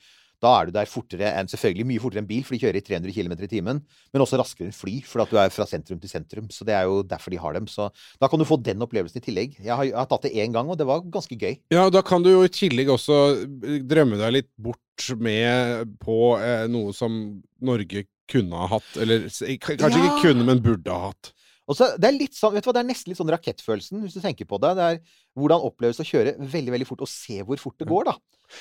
Da 0.42 0.50
er 0.60 0.66
du 0.66 0.72
der 0.74 0.88
fortere 0.90 1.30
enn 1.38 1.46
Selvfølgelig 1.48 1.86
mye 1.88 2.02
fortere 2.02 2.20
enn 2.20 2.26
bil, 2.28 2.42
for 2.44 2.52
de 2.52 2.58
kjører 2.60 2.76
i 2.76 2.82
300 2.84 3.14
km 3.14 3.32
i 3.46 3.48
timen. 3.48 3.78
Men 4.12 4.24
også 4.24 4.36
raskere 4.40 4.66
enn 4.68 4.74
fly, 4.76 4.98
for 5.06 5.22
at 5.22 5.30
du 5.30 5.38
er 5.40 5.52
fra 5.54 5.64
sentrum 5.70 6.00
til 6.02 6.10
sentrum. 6.10 6.50
Så 6.52 6.66
det 6.68 6.74
er 6.76 6.84
jo 6.90 6.98
derfor 7.06 7.32
de 7.32 7.38
har 7.40 7.54
dem. 7.56 7.68
Så 7.70 7.86
da 8.20 8.28
kan 8.28 8.42
du 8.42 8.44
få 8.44 8.58
den 8.60 8.82
opplevelsen 8.84 9.22
i 9.22 9.24
tillegg. 9.24 9.54
Jeg 9.62 9.72
har, 9.72 9.84
jeg 9.86 9.96
har 9.96 10.10
tatt 10.10 10.26
det 10.26 10.34
én 10.34 10.52
gang, 10.52 10.68
og 10.68 10.76
det 10.76 10.88
var 10.90 11.06
ganske 11.06 11.38
gøy. 11.38 11.56
Ja, 11.72 11.86
da 11.94 12.02
kan 12.04 12.26
du 12.26 12.32
jo 12.34 12.42
i 12.44 12.52
tillegg 12.52 12.90
også 12.92 13.20
eh, 13.46 13.78
drømme 13.88 14.18
deg 14.20 14.34
litt 14.40 14.50
bort 14.60 15.08
med 15.22 15.94
på 16.02 16.18
eh, 16.42 16.66
noe 16.68 16.92
som 16.92 17.16
Norge 17.64 18.04
kunne 18.30 18.56
ha 18.56 18.68
hatt, 18.74 18.86
eller 19.00 19.26
kanskje 19.28 20.00
Ja. 20.00 20.04
ikke 20.10 20.22
kunne, 20.30 20.44
men 20.48 20.60
burde 20.64 20.92
ha 20.92 21.10
hatt. 21.10 21.33
Og 21.64 21.76
så, 21.78 21.88
det 21.96 22.08
er 22.10 22.16
litt 22.16 22.36
sånn, 22.36 22.52
vet 22.52 22.64
du 22.64 22.68
hva, 22.68 22.74
det 22.76 22.82
er 22.82 22.88
nesten 22.90 23.10
litt 23.10 23.18
sånn 23.18 23.32
rakettfølelsen, 23.32 24.02
hvis 24.04 24.16
du 24.18 24.20
tenker 24.20 24.48
på 24.48 24.58
det. 24.60 24.74
Det 24.76 24.88
er 24.92 24.98
hvordan 25.38 25.64
oppleves 25.64 26.00
å 26.02 26.06
kjøre 26.06 26.34
veldig, 26.38 26.74
veldig 26.74 26.88
fort, 26.88 27.04
og 27.06 27.10
se 27.10 27.40
hvor 27.40 27.60
fort 27.60 27.78
det 27.80 27.88
går, 27.88 28.10
da. 28.10 28.16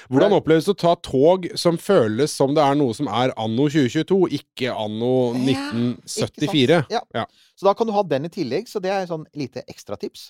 Hvordan 0.08 0.36
oppleves 0.38 0.70
det 0.70 0.76
å 0.78 0.80
ta 0.80 0.94
tog 1.04 1.50
som 1.60 1.78
føles 1.82 2.32
som 2.32 2.54
det 2.56 2.64
er 2.64 2.78
noe 2.80 2.96
som 2.96 3.10
er 3.12 3.34
anno 3.40 3.68
2022, 3.68 4.20
ikke 4.40 4.72
anno 4.72 5.14
Ja, 5.36 5.66
1974? 5.76 6.80
Ja. 6.94 7.04
Ja. 7.18 7.26
Så 7.60 7.68
da 7.68 7.76
kan 7.78 7.90
du 7.90 7.96
ha 7.96 8.06
den 8.08 8.30
i 8.30 8.32
tillegg, 8.34 8.72
så 8.72 8.80
det 8.84 8.94
er 8.96 9.10
sånn 9.10 9.28
lite 9.36 9.66
ekstratips. 9.68 10.30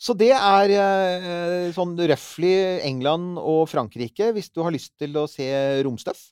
Så 0.00 0.14
det 0.18 0.30
er 0.34 0.70
eh, 0.74 1.72
sånn 1.74 1.96
røftlig 1.98 2.54
England 2.86 3.38
og 3.40 3.66
Frankrike, 3.70 4.30
hvis 4.36 4.50
du 4.54 4.62
har 4.62 4.74
lyst 4.74 4.94
til 5.00 5.14
å 5.18 5.26
se 5.30 5.48
romstøff. 5.86 6.30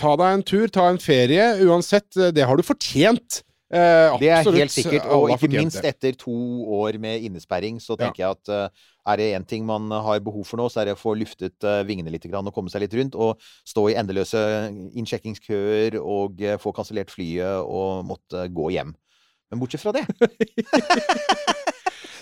Ta 0.00 0.14
deg 0.16 0.38
en 0.38 0.44
tur, 0.46 0.68
ta 0.72 0.86
en 0.88 1.00
ferie. 1.02 1.44
Uansett, 1.66 2.10
eh, 2.16 2.32
det 2.34 2.46
har 2.48 2.58
du 2.58 2.64
fortjent. 2.66 3.42
Eh, 3.72 4.18
Det 4.20 4.28
er 4.28 4.42
helt 4.52 4.70
sikkert, 4.74 5.06
og 5.08 5.30
ikke 5.32 5.48
minst 5.48 5.78
etter 5.88 6.12
to 6.20 6.32
år 6.76 6.98
med 7.00 7.22
innesperring, 7.24 7.78
så 7.80 7.96
tenker 7.96 8.20
jeg 8.26 8.30
at 8.36 8.48
eh, 8.52 8.68
er 9.12 9.16
det 9.16 9.28
én 9.34 9.46
ting 9.48 9.64
man 9.66 9.88
har 9.90 10.20
behov 10.20 10.44
for 10.44 10.60
nå, 10.60 10.66
så 10.68 10.82
er 10.82 10.90
det 10.90 10.96
å 10.98 11.00
få 11.00 11.14
luftet 11.16 11.64
eh, 11.64 11.80
vingene 11.88 12.12
litt 12.12 12.26
grann, 12.28 12.46
og 12.46 12.52
komme 12.54 12.68
seg 12.70 12.84
litt 12.84 12.92
rundt. 12.94 13.16
Og 13.16 13.40
stå 13.64 13.86
i 13.88 13.96
endeløse 13.96 14.38
innsjekkingskøer 14.92 15.96
og 16.02 16.42
eh, 16.44 16.58
få 16.60 16.74
kansellert 16.76 17.10
flyet 17.10 17.64
og 17.64 18.04
måtte 18.12 18.44
gå 18.52 18.68
hjem. 18.76 18.92
Men 19.50 19.60
bortsett 19.60 19.82
fra 19.82 19.92
det 19.96 20.04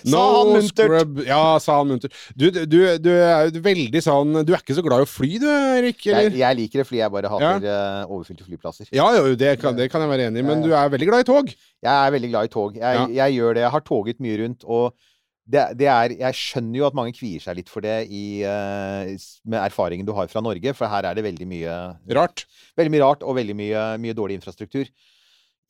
Sa 0.04 0.22
han 0.36 0.52
muntert. 0.54 1.20
Ja, 1.26 1.42
sa 1.62 1.78
han 1.80 1.90
muntert. 1.92 2.16
Du, 2.34 2.48
du, 2.50 2.78
du, 3.02 3.10
er 3.12 3.50
veldig 3.64 4.02
sånn 4.04 4.40
Du 4.46 4.54
er 4.54 4.62
ikke 4.62 4.76
så 4.78 4.84
glad 4.86 5.02
i 5.02 5.06
å 5.06 5.10
fly, 5.10 5.32
du, 5.42 5.48
Erik? 5.50 6.00
Jeg, 6.06 6.14
Eller? 6.14 6.38
jeg 6.40 6.58
liker 6.62 6.82
det 6.82 6.86
fordi 6.88 7.02
jeg 7.02 7.14
bare 7.16 7.32
hater 7.34 7.68
ja. 7.68 7.82
overfylte 8.06 8.46
flyplasser. 8.48 8.90
Ja, 8.96 9.10
jo, 9.18 9.36
det 9.38 9.56
kan, 9.60 9.76
det 9.78 9.90
kan 9.92 10.04
jeg 10.04 10.12
være 10.12 10.30
enig 10.30 10.44
i, 10.44 10.46
men 10.46 10.64
du 10.64 10.72
er 10.72 10.90
veldig 10.92 11.10
glad 11.10 11.26
i 11.26 11.30
tog. 11.30 11.52
Jeg 11.80 11.92
er 11.92 12.16
veldig 12.16 12.32
glad 12.32 12.50
i 12.50 12.52
tog. 12.56 12.80
Jeg, 12.80 12.98
Ja. 13.00 13.06
jeg 13.24 13.38
gjør 13.38 13.56
det. 13.56 13.64
Jeg 13.66 13.74
har 13.76 13.86
toget 13.86 14.20
mye 14.24 14.40
rundt, 14.42 14.66
og 14.66 14.96
det, 15.50 15.62
det 15.80 15.88
er 15.90 16.14
Jeg 16.14 16.38
skjønner 16.38 16.78
jo 16.78 16.86
at 16.88 16.96
mange 16.96 17.14
kvier 17.16 17.42
seg 17.42 17.58
litt 17.58 17.70
for 17.72 17.84
det 17.84 18.04
i, 18.06 18.42
eh, 18.46 19.14
med 19.44 19.62
erfaringen 19.64 20.06
du 20.06 20.12
har 20.16 20.30
fra 20.30 20.42
Norge, 20.44 20.74
for 20.76 20.90
her 20.90 21.08
er 21.08 21.16
det 21.18 21.26
veldig 21.26 21.48
mye 21.50 21.78
Rart. 22.16 22.44
Veldig 22.78 22.92
mye 22.94 23.02
rart 23.04 23.24
og 23.26 23.38
veldig 23.38 23.56
mye, 23.58 23.86
mye 24.02 24.16
dårlig 24.16 24.38
infrastruktur. 24.38 24.90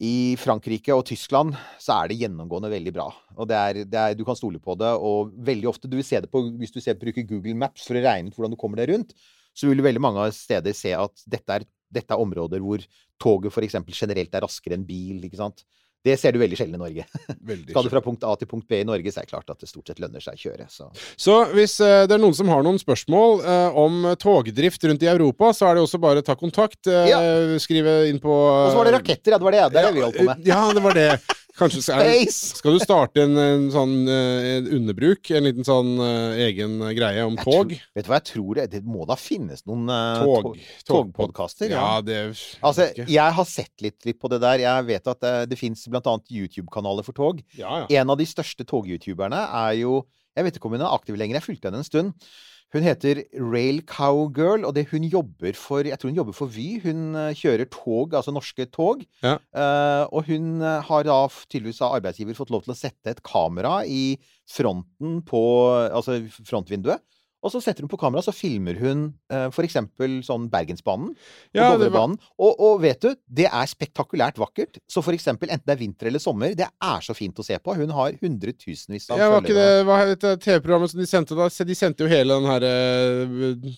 I 0.01 0.35
Frankrike 0.41 0.95
og 0.97 1.03
Tyskland 1.11 1.53
så 1.81 1.99
er 1.99 2.09
det 2.09 2.21
gjennomgående 2.23 2.71
veldig 2.73 2.93
bra. 2.97 3.09
Og 3.37 3.49
det 3.51 3.59
er, 3.59 3.81
det 3.85 3.99
er, 4.01 4.15
du 4.17 4.25
kan 4.25 4.39
stole 4.39 4.61
på 4.63 4.73
det, 4.81 4.89
og 4.97 5.35
veldig 5.45 5.69
ofte 5.69 5.91
du 5.91 5.99
vil 5.99 6.07
se 6.07 6.23
det 6.25 6.31
på, 6.33 6.41
Hvis 6.57 6.73
du 6.73 6.81
ser, 6.81 6.97
bruker 6.97 7.27
Google 7.29 7.57
Maps 7.61 7.85
for 7.85 7.99
å 7.99 8.05
regne 8.05 8.33
ut 8.33 8.39
hvordan 8.39 8.57
du 8.57 8.61
kommer 8.61 8.81
deg 8.81 8.95
rundt, 8.95 9.13
så 9.53 9.69
vil 9.69 9.81
du 9.81 9.85
veldig 9.85 10.01
mange 10.01 10.25
steder 10.33 10.73
se 10.77 10.95
at 10.97 11.25
dette 11.29 11.59
er, 11.59 11.67
dette 11.93 12.17
er 12.17 12.23
områder 12.23 12.65
hvor 12.65 12.81
toget 13.21 13.53
f.eks. 13.53 13.77
generelt 13.93 14.35
er 14.35 14.47
raskere 14.47 14.79
enn 14.79 14.89
bil. 14.89 15.21
ikke 15.27 15.41
sant? 15.43 15.67
Det 16.05 16.15
ser 16.17 16.33
du 16.33 16.39
veldig 16.41 16.57
sjelden 16.57 16.79
i 16.79 16.81
Norge. 16.81 17.05
Veldig 17.51 17.75
Skal 17.75 17.85
du 17.85 17.91
fra 17.93 18.01
punkt 18.05 18.23
A 18.25 18.33
til 18.41 18.49
punkt 18.49 18.65
B 18.71 18.79
i 18.81 18.87
Norge, 18.89 19.13
så 19.13 19.21
er 19.21 19.27
det 19.27 19.33
klart 19.35 19.51
at 19.53 19.61
det 19.61 19.69
stort 19.69 19.91
sett 19.91 20.01
lønner 20.01 20.23
seg 20.25 20.39
å 20.39 20.41
kjøre. 20.41 20.69
Så. 20.73 20.87
Så 21.21 21.35
hvis 21.53 21.75
eh, 21.85 22.07
det 22.09 22.17
er 22.17 22.23
noen 22.23 22.37
som 22.37 22.49
har 22.53 22.65
noen 22.65 22.81
spørsmål 22.81 23.43
eh, 23.45 23.77
om 23.83 24.07
togdrift 24.21 24.87
rundt 24.89 25.05
i 25.05 25.11
Europa, 25.13 25.53
så 25.57 25.69
er 25.69 25.77
det 25.77 25.85
også 25.85 26.01
bare 26.01 26.23
å 26.25 26.27
ta 26.27 26.39
kontakt. 26.41 26.81
Eh, 26.89 27.11
Ja. 27.11 27.21
Skrive 27.61 28.07
inn 28.09 28.21
på 28.23 28.31
Og 28.33 28.71
så 28.73 28.79
var 28.79 28.89
det 28.89 28.97
raketter, 28.97 29.35
ja. 29.35 29.39
Det 29.41 29.45
var 29.49 29.57
det, 29.57 29.67
det 29.75 29.85
det 29.85 29.93
vi 29.99 30.05
holdt 30.07 30.19
på 30.23 30.29
med. 30.31 30.49
Ja, 30.49 30.63
det 30.73 30.83
var 30.85 30.97
det. 30.97 31.11
Kanskje 31.61 31.83
skal, 31.85 32.11
skal 32.61 32.77
du 32.77 32.81
starte 32.83 33.25
en, 33.27 33.37
en 33.37 33.67
sånn 33.73 33.95
eh, 34.09 34.49
en 34.57 34.69
underbruk? 34.79 35.31
En 35.37 35.45
liten 35.45 35.67
sånn 35.67 35.93
eh, 36.03 36.41
egen 36.47 36.79
greie 36.97 37.25
om 37.27 37.37
Jeg 37.37 37.45
tog? 37.45 37.75
Tror, 37.75 37.89
vet 37.99 38.07
du 38.07 38.11
hva 38.13 38.21
jeg 38.21 38.29
tror? 38.31 38.61
Det, 38.61 38.67
det 38.73 38.83
må 38.89 39.07
da 39.09 39.17
finnes 39.21 39.65
noen 39.69 39.91
uh, 39.93 40.23
Tog. 40.25 40.61
togpodkaster? 40.89 41.73
Ja, 41.75 42.01
det 42.05 42.21
Altså, 42.65 42.91
jeg 42.97 43.37
har 43.37 43.49
sett 43.49 43.85
litt, 43.85 43.99
litt 44.09 44.21
på 44.21 44.31
det 44.33 44.41
der. 44.43 44.65
Jeg 44.65 44.89
vet 44.89 45.13
at 45.13 45.25
det, 45.25 45.35
det 45.53 45.61
fins 45.61 45.85
bl.a. 45.91 46.17
YouTube-kanaler 46.31 47.07
for 47.07 47.17
tog. 47.17 47.45
ja, 47.59 47.83
ja. 47.83 47.91
En 48.01 48.13
av 48.13 48.21
de 48.21 48.27
største 48.29 48.65
tog-youtuberne 48.69 49.41
er 49.67 49.75
jo 49.83 50.01
Jeg 50.37 50.47
vet 50.47 50.57
ikke 50.57 50.71
om 50.71 50.77
hun 50.79 50.85
er 50.87 50.95
aktiv 50.95 51.17
lenger, 51.19 51.41
jeg 51.41 51.49
fulgte 51.49 51.69
henne 51.69 51.83
en 51.83 51.87
stund. 51.87 52.31
Hun 52.71 52.85
heter 52.87 53.25
Rail 53.35 53.81
Cowgirl, 53.83 54.63
og 54.67 54.77
det 54.77 54.87
hun 54.93 55.03
jobber 55.11 55.57
for 55.59 55.87
Jeg 55.87 55.99
tror 55.99 56.13
hun 56.13 56.21
jobber 56.21 56.37
for 56.37 56.51
Vy. 56.55 56.79
Hun 56.85 57.17
eh, 57.19 57.33
kjører 57.35 57.67
tog, 57.67 58.15
altså 58.15 58.35
norske 58.35 58.67
tog. 58.71 59.03
Ja. 59.25 59.37
Eh, 59.51 60.05
og 60.15 60.29
hun 60.31 60.63
eh, 60.63 60.79
har 60.87 61.07
da 61.09 61.19
tydeligvis 61.49 61.83
av 61.83 61.99
arbeidsgiver 61.99 62.39
fått 62.39 62.53
lov 62.55 62.63
til 62.67 62.75
å 62.75 62.79
sette 62.79 63.11
et 63.11 63.23
kamera 63.27 63.81
i 63.87 64.15
fronten 64.51 65.19
på 65.27 65.43
Altså 65.91 66.21
frontvinduet. 66.47 67.03
Og 67.41 67.53
så 67.55 67.61
setter 67.65 67.87
hun 67.87 67.91
på 67.93 67.99
kamera, 68.01 68.21
så 68.25 68.35
filmer 68.37 68.77
hun 68.81 69.07
eh, 69.33 69.47
eksempel 69.65 70.19
sånn 70.27 70.49
Bergensbanen 70.53 71.15
Ja, 71.57 71.71
og 71.71 71.79
var- 71.79 71.79
Dovrebanen. 71.79 72.19
Og, 72.39 72.61
og 72.67 72.83
vet 72.85 73.01
du, 73.01 73.15
det 73.41 73.47
er 73.49 73.71
spektakulært 73.71 74.41
vakkert. 74.41 74.77
Så 74.91 75.01
eksempel, 75.17 75.49
enten 75.49 75.65
det 75.71 75.77
er 75.77 75.81
vinter 75.81 76.11
eller 76.11 76.23
sommer, 76.23 76.53
det 76.59 76.69
er 76.69 77.07
så 77.07 77.17
fint 77.17 77.41
å 77.41 77.47
se 77.47 77.57
på. 77.59 77.77
Hun 77.79 77.95
har 77.97 78.19
hundretusenvis 78.21 79.09
av 79.11 79.19
Ja, 79.23 79.31
var 79.33 79.41
ikke 79.41 79.57
det 79.57 79.65
følgere. 79.65 79.89
Hva 79.89 79.99
het 80.05 80.29
TV-programmet 80.45 80.93
som 80.93 81.01
de 81.01 81.09
sendte 81.09 81.39
da? 81.39 81.49
De 81.71 81.79
sendte 81.79 82.05
jo 82.05 82.13
hele 82.13 82.37
den 82.37 82.51
her 82.51 82.69
eh, 82.69 83.75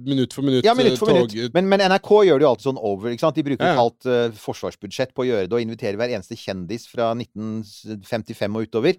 Minutt 0.00 0.32
for 0.32 0.42
minutt 0.46 0.64
Ja, 0.64 0.72
minutt 0.74 0.96
for 0.96 1.12
minutt. 1.12 1.34
Men, 1.52 1.68
men 1.68 1.82
NRK 1.84 2.10
gjør 2.24 2.40
det 2.40 2.46
jo 2.46 2.50
alltid 2.52 2.68
sånn 2.68 2.80
over. 2.80 3.10
ikke 3.12 3.26
sant? 3.26 3.36
De 3.36 3.44
bruker 3.44 3.66
Ja, 3.66 3.74
et 3.74 3.80
halvt 3.80 4.08
uh, 4.08 4.38
forsvarsbudsjett 4.40 5.12
på 5.12 5.24
å 5.24 5.28
gjøre 5.28 5.48
det, 5.50 5.56
og 5.58 5.64
inviterer 5.64 5.98
hver 6.00 6.14
eneste 6.16 6.38
kjendis 6.38 6.86
fra 6.88 7.10
1955 7.18 8.56
og 8.56 8.68
utover. 8.70 8.96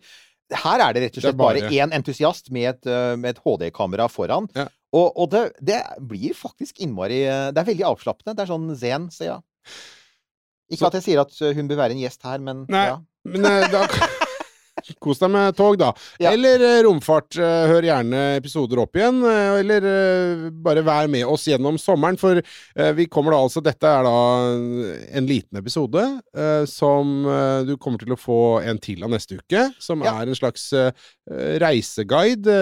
Her 0.51 0.79
er 0.89 0.93
det 0.93 1.01
rett 1.06 1.17
og 1.17 1.23
slett 1.23 1.38
bare 1.39 1.62
bare- 1.62 1.71
én 1.71 1.93
entusiast 1.95 2.51
med 2.51 2.69
et, 2.69 2.86
eh, 2.86 3.15
et 3.29 3.39
HD-kamera 3.45 4.10
foran. 4.12 4.49
Ja. 4.56 4.67
Og, 4.93 5.12
og 5.17 5.29
det, 5.32 5.53
det 5.63 5.79
blir 6.06 6.34
faktisk 6.38 6.77
innmari 6.84 7.23
eh, 7.25 7.51
Det 7.51 7.58
er 7.63 7.69
veldig 7.71 7.86
avslappende. 7.93 8.36
Det 8.36 8.43
er 8.43 8.51
sånn 8.51 8.75
zen, 8.77 9.08
så 9.10 9.25
ja. 9.25 9.38
Ikke 10.71 10.79
Så- 10.84 10.88
at 10.88 10.93
jeg 10.99 11.03
sier 11.08 11.21
at 11.21 11.41
eh, 11.41 11.53
hun 11.58 11.67
bør 11.67 11.79
være 11.84 11.91
en 11.95 12.03
gjest 12.03 12.23
her, 12.23 12.38
men 12.39 12.65
Nei. 12.69 12.86
ja. 12.91 12.99
Men 13.25 13.41
da 13.41 13.88
Kos 15.00 15.19
deg 15.22 15.32
med 15.34 15.56
tog, 15.58 15.78
da. 15.80 15.91
Ja. 16.22 16.32
Eller 16.34 16.62
eh, 16.63 16.82
romfart. 16.86 17.38
Eh, 17.39 17.67
hør 17.72 17.86
gjerne 17.88 18.22
episoder 18.38 18.82
opp 18.84 18.98
igjen. 19.00 19.22
Eh, 19.24 19.60
eller 19.62 19.88
bare 20.65 20.84
vær 20.86 21.10
med 21.12 21.26
oss 21.30 21.48
gjennom 21.48 21.78
sommeren, 21.82 22.17
for 22.19 22.41
vi 22.98 23.06
kommer 23.12 23.34
da 23.36 23.41
altså 23.46 23.62
Dette 23.63 23.88
er 23.88 24.04
da 24.06 24.13
en 25.19 25.28
liten 25.30 25.60
episode 25.60 26.02
som 26.69 27.12
du 27.67 27.76
kommer 27.82 28.02
til 28.02 28.13
å 28.15 28.19
få 28.19 28.38
en 28.65 28.80
til 28.82 29.04
av 29.06 29.12
neste 29.13 29.38
uke. 29.39 29.67
Som 29.80 30.04
Ja. 30.04 30.17
er 30.22 30.28
en 30.28 30.36
slags 30.38 30.65
reiseguide 31.63 32.58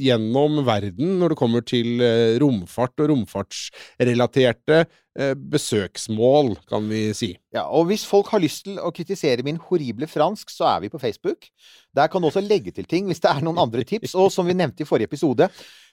gjennom 0.00 0.62
verden 0.66 1.18
når 1.20 1.32
det 1.32 1.38
kommer 1.40 1.64
til 1.66 2.02
eh, 2.04 2.38
romfart 2.42 3.02
og 3.02 3.10
romfartsrelaterte 3.12 4.78
eh, 4.82 5.34
besøksmål, 5.36 6.54
kan 6.68 6.88
vi 6.90 7.04
si. 7.16 7.32
Ja, 7.54 7.66
og 7.68 7.90
hvis 7.90 8.06
folk 8.08 8.32
har 8.32 8.42
lyst 8.42 8.64
til 8.66 8.80
å 8.80 8.92
kritisere 8.94 9.44
min 9.46 9.60
horrible 9.68 10.08
fransk, 10.10 10.50
så 10.52 10.70
er 10.72 10.84
vi 10.86 10.92
på 10.92 11.00
Facebook. 11.02 11.48
Der 11.94 12.10
kan 12.12 12.22
du 12.22 12.30
også 12.30 12.44
legge 12.44 12.74
til 12.74 12.88
ting 12.88 13.10
hvis 13.10 13.22
det 13.22 13.32
er 13.32 13.44
noen 13.44 13.60
andre 13.62 13.84
tips. 13.88 14.16
Og 14.16 14.32
som 14.32 14.48
vi 14.48 14.56
nevnte 14.56 14.86
i 14.86 14.88
forrige 14.88 15.12
episode, 15.12 15.50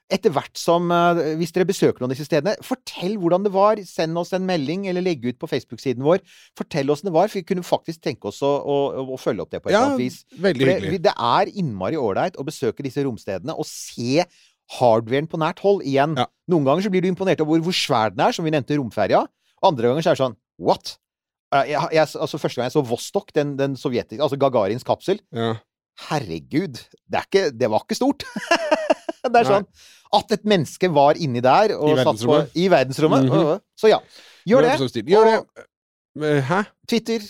etter 0.09 0.31
hvert 0.33 0.57
som 0.57 0.89
eh, 0.91 1.19
Hvis 1.37 1.51
dere 1.53 1.67
besøker 1.69 2.01
noen 2.01 2.09
av 2.09 2.15
disse 2.15 2.25
stedene, 2.25 2.55
fortell 2.65 3.15
hvordan 3.21 3.43
det 3.45 3.51
var. 3.53 3.77
Send 3.85 4.17
oss 4.17 4.33
en 4.33 4.45
melding, 4.47 4.87
eller 4.89 5.05
legg 5.05 5.23
ut 5.27 5.37
på 5.41 5.49
Facebook-siden 5.51 6.01
vår. 6.05 6.23
Fortell 6.57 6.89
åssen 6.89 7.11
det 7.11 7.13
var, 7.15 7.29
for 7.29 7.39
vi 7.41 7.45
kunne 7.51 7.65
faktisk 7.67 8.01
tenke 8.07 8.31
oss 8.31 8.41
å, 8.45 8.49
å, 8.65 8.77
å 9.15 9.19
følge 9.21 9.45
opp 9.45 9.51
det 9.53 9.61
på 9.63 9.69
et 9.69 9.75
Ja, 9.77 9.83
eller 9.85 9.95
annet 9.95 10.03
vis. 10.07 10.21
veldig 10.33 10.63
For 10.65 10.71
det, 10.71 10.77
hyggelig. 10.81 11.01
det 11.05 11.13
er 11.29 11.51
innmari 11.61 11.99
ålreit 12.01 12.39
å 12.41 12.45
besøke 12.47 12.85
disse 12.85 13.03
romstedene 13.05 13.53
og 13.53 13.67
se 13.69 14.23
hardwaren 14.79 15.29
på 15.29 15.37
nært 15.41 15.61
hold 15.65 15.85
igjen. 15.87 16.17
Ja. 16.19 16.27
Noen 16.51 16.65
ganger 16.67 16.85
så 16.85 16.91
blir 16.93 17.01
du 17.05 17.09
imponert 17.09 17.39
over 17.45 17.61
hvor 17.65 17.73
svær 17.77 18.11
den 18.13 18.21
er, 18.25 18.33
som 18.35 18.45
vi 18.45 18.51
nevnte 18.53 18.77
romferja. 18.77 19.23
Andre 19.65 19.89
ganger 19.93 20.05
så 20.05 20.11
er 20.11 20.17
det 20.17 20.23
sånn 20.25 20.37
What? 20.61 20.95
Eh, 21.53 21.71
Jeg, 21.71 21.87
jeg, 21.95 22.05
altså 22.21 22.37
Første 22.41 22.59
gang 22.59 22.67
jeg 22.69 22.75
så 22.77 22.83
Vostok, 22.85 23.31
den, 23.35 23.55
den 23.59 23.73
sovjetiske 23.79 24.21
Altså 24.21 24.37
Gagarins 24.39 24.85
kapsel 24.87 25.17
Ja. 25.35 25.55
Herregud, 26.09 26.77
det, 27.09 27.17
er 27.17 27.25
ikke, 27.25 27.41
det 27.59 27.67
var 27.73 27.81
ikke 27.83 27.97
stort. 27.97 28.23
det 29.33 29.41
er 29.41 29.49
sånn 29.49 29.67
at 30.19 30.31
et 30.33 30.47
menneske 30.49 30.89
var 30.93 31.19
inni 31.21 31.41
der 31.45 31.75
og 31.77 31.91
I 31.93 32.03
satt. 32.03 32.23
På, 32.25 32.39
I 32.55 32.69
verdensrommet. 32.71 33.27
Mm 33.27 33.35
-hmm. 33.35 33.59
Så 33.77 33.91
ja, 33.91 33.99
gjør 34.45 34.65
det. 34.65 34.77
Sånn. 34.79 35.05
Gjør 35.05 35.25
det. 35.29 36.43
Hæ? 36.49 36.63
Twitter. 36.87 37.21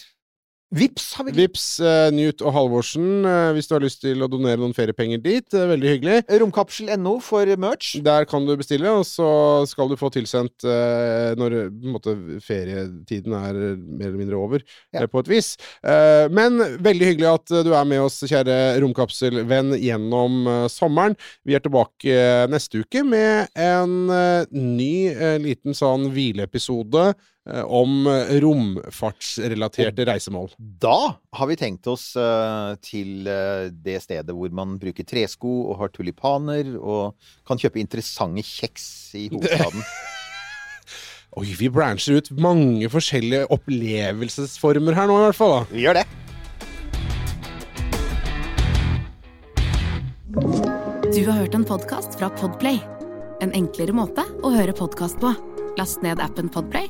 Vips 0.69 1.15
har 1.17 1.25
vi 1.25 1.31
Vips 1.33 1.63
uh, 1.81 2.11
Newt 2.13 2.43
og 2.45 2.53
Halvorsen 2.53 3.25
uh, 3.25 3.49
hvis 3.55 3.65
du 3.65 3.71
har 3.73 3.81
lyst 3.81 4.03
til 4.03 4.21
å 4.21 4.27
donere 4.29 4.59
noen 4.61 4.75
feriepenger 4.77 5.21
dit. 5.23 5.47
Er 5.57 5.71
veldig 5.71 5.93
hyggelig. 5.95 6.17
Romkapsel.no 6.43 7.15
for 7.25 7.49
merch. 7.57 7.95
Der 8.05 8.27
kan 8.29 8.45
du 8.45 8.53
bestille, 8.59 8.91
og 8.93 9.01
så 9.09 9.29
skal 9.69 9.89
du 9.89 9.97
få 9.97 10.11
tilsendt 10.13 10.67
når 11.39 11.55
måte, 11.89 12.13
ferietiden 12.45 13.33
er 13.37 13.57
mer 13.79 14.09
eller 14.11 14.19
mindre 14.19 14.37
over, 14.37 14.63
Ja. 14.93 15.07
på 15.09 15.23
et 15.23 15.31
vis. 15.31 15.49
Men 16.33 16.59
veldig 16.83 17.09
hyggelig 17.11 17.29
at 17.31 17.53
du 17.65 17.71
er 17.73 17.87
med 17.89 18.03
oss, 18.03 18.19
kjære 18.29 18.79
romkapselvenn, 18.83 19.73
gjennom 19.79 20.67
sommeren. 20.71 21.17
Vi 21.47 21.57
er 21.57 21.63
tilbake 21.65 22.19
neste 22.51 22.83
uke 22.83 23.03
med 23.07 23.49
en 23.57 23.97
ny 24.51 24.93
liten 25.45 25.77
sånn 25.77 26.09
hvileepisode 26.13 27.13
om 27.47 28.07
eh, 28.07 28.35
romfartsrelaterte 28.43 30.05
reisemål. 30.09 30.51
Da 30.57 31.15
har 31.35 31.49
vi 31.49 31.57
tenkt 31.59 31.87
oss 31.89 32.11
eh, 32.19 32.75
til 32.85 33.27
eh, 33.29 33.69
det 33.71 33.99
stedet 34.03 34.35
hvor 34.35 34.51
man 34.53 34.77
bruker 34.81 35.07
tresko 35.07 35.53
og 35.71 35.79
har 35.81 35.93
tulipaner 35.93 36.75
og 36.77 37.15
kan 37.47 37.61
kjøpe 37.61 37.81
interessante 37.81 38.45
kjeks 38.45 38.85
i 39.17 39.27
hovedstaden. 39.33 39.83
Oi, 41.39 41.45
vi 41.53 41.69
brancher 41.69 42.17
ut 42.17 42.31
mange 42.41 42.89
forskjellige 42.89 43.49
opplevelsesformer 43.53 44.97
her 44.97 45.09
nå, 45.09 45.19
i 45.19 45.27
hvert 45.27 45.37
fall. 45.37 45.59
da. 45.59 45.67
Vi 45.73 45.85
gjør 45.85 46.01
det. 46.01 46.07
Du 51.09 51.21
har 51.25 51.37
hørt 51.41 51.55
en 51.57 51.65
podkast 51.65 52.17
fra 52.17 52.31
Podplay. 52.33 52.81
En 53.41 53.53
enklere 53.55 53.93
måte 53.95 54.25
å 54.43 54.51
høre 54.53 54.73
podkast 54.75 55.21
på. 55.21 55.31
Last 55.77 56.01
ned 56.03 56.19
appen 56.19 56.49
Podplay, 56.51 56.89